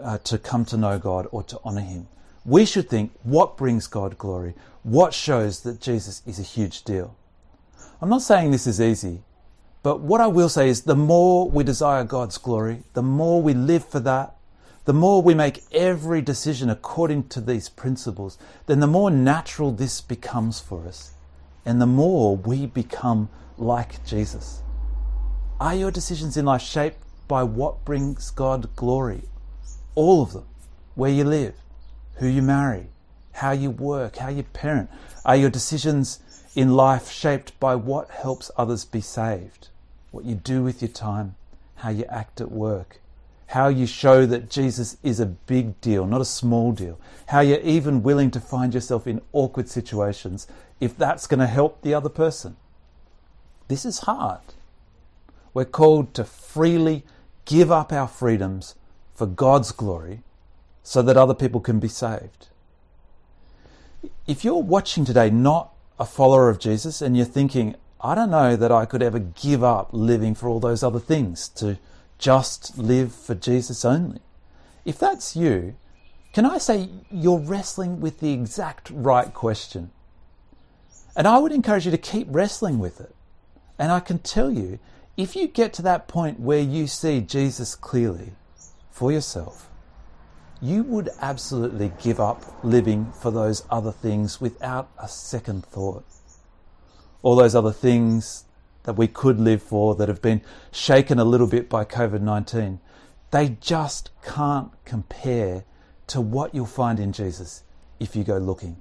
uh, 0.00 0.18
to 0.18 0.38
come 0.38 0.64
to 0.66 0.76
know 0.76 0.98
God 0.98 1.26
or 1.30 1.42
to 1.44 1.60
honor 1.62 1.82
Him. 1.82 2.08
We 2.44 2.64
should 2.64 2.88
think 2.88 3.12
what 3.22 3.56
brings 3.56 3.86
God 3.86 4.16
glory, 4.16 4.54
what 4.82 5.12
shows 5.12 5.60
that 5.60 5.80
Jesus 5.80 6.22
is 6.26 6.38
a 6.38 6.42
huge 6.42 6.84
deal. 6.84 7.16
I'm 8.00 8.08
not 8.08 8.22
saying 8.22 8.50
this 8.50 8.66
is 8.66 8.80
easy, 8.80 9.22
but 9.84 10.00
what 10.00 10.22
I 10.22 10.26
will 10.26 10.48
say 10.48 10.70
is 10.70 10.82
the 10.82 10.96
more 10.96 11.48
we 11.48 11.62
desire 11.62 12.04
God's 12.04 12.38
glory, 12.38 12.82
the 12.94 13.02
more 13.02 13.42
we 13.42 13.52
live 13.52 13.84
for 13.84 14.00
that, 14.00 14.34
the 14.86 14.94
more 14.94 15.20
we 15.20 15.34
make 15.34 15.62
every 15.72 16.22
decision 16.22 16.70
according 16.70 17.28
to 17.28 17.40
these 17.42 17.68
principles, 17.68 18.38
then 18.64 18.80
the 18.80 18.86
more 18.86 19.10
natural 19.10 19.72
this 19.72 20.00
becomes 20.00 20.58
for 20.58 20.86
us, 20.88 21.12
and 21.66 21.82
the 21.82 21.86
more 21.86 22.34
we 22.34 22.64
become 22.64 23.28
like 23.58 24.02
Jesus. 24.06 24.62
Are 25.60 25.74
your 25.74 25.90
decisions 25.90 26.38
in 26.38 26.46
life 26.46 26.62
shaped 26.62 27.02
by 27.28 27.42
what 27.42 27.84
brings 27.84 28.30
God 28.30 28.74
glory? 28.76 29.24
All 29.94 30.22
of 30.22 30.32
them. 30.32 30.46
Where 30.94 31.10
you 31.10 31.24
live, 31.24 31.56
who 32.14 32.26
you 32.26 32.40
marry, 32.40 32.86
how 33.32 33.50
you 33.52 33.70
work, 33.70 34.16
how 34.16 34.30
you 34.30 34.44
parent. 34.44 34.88
Are 35.26 35.36
your 35.36 35.50
decisions 35.50 36.20
in 36.54 36.74
life 36.74 37.10
shaped 37.10 37.58
by 37.60 37.74
what 37.74 38.10
helps 38.10 38.50
others 38.56 38.84
be 38.84 39.00
saved, 39.00 39.68
what 40.14 40.24
you 40.24 40.36
do 40.36 40.62
with 40.62 40.80
your 40.80 40.90
time, 40.90 41.34
how 41.76 41.90
you 41.90 42.04
act 42.04 42.40
at 42.40 42.50
work, 42.50 43.00
how 43.48 43.66
you 43.66 43.86
show 43.86 44.24
that 44.24 44.48
Jesus 44.48 44.96
is 45.02 45.18
a 45.18 45.26
big 45.26 45.80
deal, 45.80 46.06
not 46.06 46.20
a 46.20 46.24
small 46.24 46.72
deal, 46.72 46.98
how 47.26 47.40
you're 47.40 47.58
even 47.60 48.02
willing 48.02 48.30
to 48.30 48.40
find 48.40 48.72
yourself 48.72 49.06
in 49.08 49.20
awkward 49.32 49.68
situations 49.68 50.46
if 50.80 50.96
that's 50.96 51.26
going 51.26 51.40
to 51.40 51.46
help 51.46 51.82
the 51.82 51.92
other 51.92 52.08
person. 52.08 52.56
This 53.66 53.84
is 53.84 54.00
hard. 54.00 54.40
We're 55.52 55.64
called 55.64 56.14
to 56.14 56.24
freely 56.24 57.02
give 57.44 57.72
up 57.72 57.92
our 57.92 58.08
freedoms 58.08 58.76
for 59.14 59.26
God's 59.26 59.72
glory 59.72 60.22
so 60.82 61.02
that 61.02 61.16
other 61.16 61.34
people 61.34 61.60
can 61.60 61.80
be 61.80 61.88
saved. 61.88 62.48
If 64.26 64.44
you're 64.44 64.62
watching 64.62 65.04
today 65.04 65.30
not 65.30 65.72
a 65.98 66.04
follower 66.04 66.48
of 66.48 66.58
Jesus 66.58 67.02
and 67.02 67.16
you're 67.16 67.26
thinking, 67.26 67.74
I 68.04 68.14
don't 68.14 68.30
know 68.30 68.54
that 68.54 68.70
I 68.70 68.84
could 68.84 69.02
ever 69.02 69.18
give 69.18 69.64
up 69.64 69.88
living 69.92 70.34
for 70.34 70.46
all 70.46 70.60
those 70.60 70.82
other 70.82 71.00
things 71.00 71.48
to 71.60 71.78
just 72.18 72.76
live 72.76 73.14
for 73.14 73.34
Jesus 73.34 73.82
only. 73.82 74.20
If 74.84 74.98
that's 74.98 75.34
you, 75.34 75.74
can 76.34 76.44
I 76.44 76.58
say 76.58 76.90
you're 77.10 77.38
wrestling 77.38 78.02
with 78.02 78.20
the 78.20 78.34
exact 78.34 78.90
right 78.90 79.32
question? 79.32 79.90
And 81.16 81.26
I 81.26 81.38
would 81.38 81.50
encourage 81.50 81.86
you 81.86 81.90
to 81.92 81.96
keep 81.96 82.26
wrestling 82.30 82.78
with 82.78 83.00
it. 83.00 83.14
And 83.78 83.90
I 83.90 84.00
can 84.00 84.18
tell 84.18 84.50
you, 84.50 84.80
if 85.16 85.34
you 85.34 85.46
get 85.46 85.72
to 85.74 85.82
that 85.82 86.06
point 86.06 86.38
where 86.38 86.60
you 86.60 86.86
see 86.86 87.22
Jesus 87.22 87.74
clearly 87.74 88.32
for 88.90 89.12
yourself, 89.12 89.70
you 90.60 90.82
would 90.82 91.08
absolutely 91.22 91.90
give 92.02 92.20
up 92.20 92.62
living 92.62 93.12
for 93.12 93.30
those 93.30 93.64
other 93.70 93.92
things 93.92 94.42
without 94.42 94.90
a 94.98 95.08
second 95.08 95.64
thought. 95.64 96.04
All 97.24 97.36
those 97.36 97.54
other 97.54 97.72
things 97.72 98.44
that 98.82 98.98
we 98.98 99.08
could 99.08 99.40
live 99.40 99.62
for 99.62 99.94
that 99.94 100.08
have 100.08 100.20
been 100.20 100.42
shaken 100.70 101.18
a 101.18 101.24
little 101.24 101.46
bit 101.46 101.70
by 101.70 101.86
COVID 101.86 102.20
19, 102.20 102.80
they 103.30 103.56
just 103.62 104.10
can't 104.22 104.70
compare 104.84 105.64
to 106.08 106.20
what 106.20 106.54
you'll 106.54 106.66
find 106.66 107.00
in 107.00 107.12
Jesus 107.12 107.62
if 107.98 108.14
you 108.14 108.24
go 108.24 108.36
looking. 108.36 108.76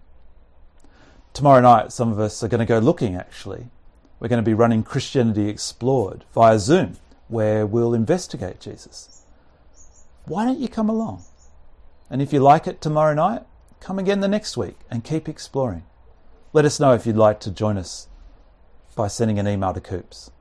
Tomorrow 1.32 1.62
night, 1.62 1.94
some 1.94 2.12
of 2.12 2.20
us 2.20 2.44
are 2.44 2.50
going 2.50 2.60
to 2.60 2.66
go 2.66 2.80
looking 2.80 3.16
actually. 3.16 3.70
We're 4.20 4.28
going 4.28 4.44
to 4.44 4.50
be 4.50 4.54
running 4.54 4.84
Christianity 4.84 5.48
Explored 5.48 6.26
via 6.34 6.60
Zoom, 6.60 6.98
where 7.30 7.66
we'll 7.66 7.94
investigate 7.94 8.60
Jesus. 8.60 9.22
Why 10.26 10.44
don't 10.44 10.60
you 10.60 10.68
come 10.68 10.90
along? 10.90 11.24
And 12.10 12.22
if 12.22 12.34
you 12.34 12.42
like 12.42 12.68
it 12.68 12.82
tomorrow 12.82 13.14
night, 13.14 13.44
come 13.80 14.00
again 14.00 14.20
the 14.20 14.28
next 14.28 14.58
week 14.58 14.80
and 14.92 15.02
keep 15.02 15.30
exploring. 15.30 15.84
Let 16.52 16.66
us 16.66 16.78
know 16.78 16.94
if 16.94 17.08
you'd 17.08 17.16
like 17.16 17.40
to 17.40 17.50
join 17.50 17.78
us 17.78 18.10
by 18.96 19.08
sending 19.08 19.40
an 19.40 19.48
email 19.48 19.74
to 19.74 19.82
Coops. 19.82 20.32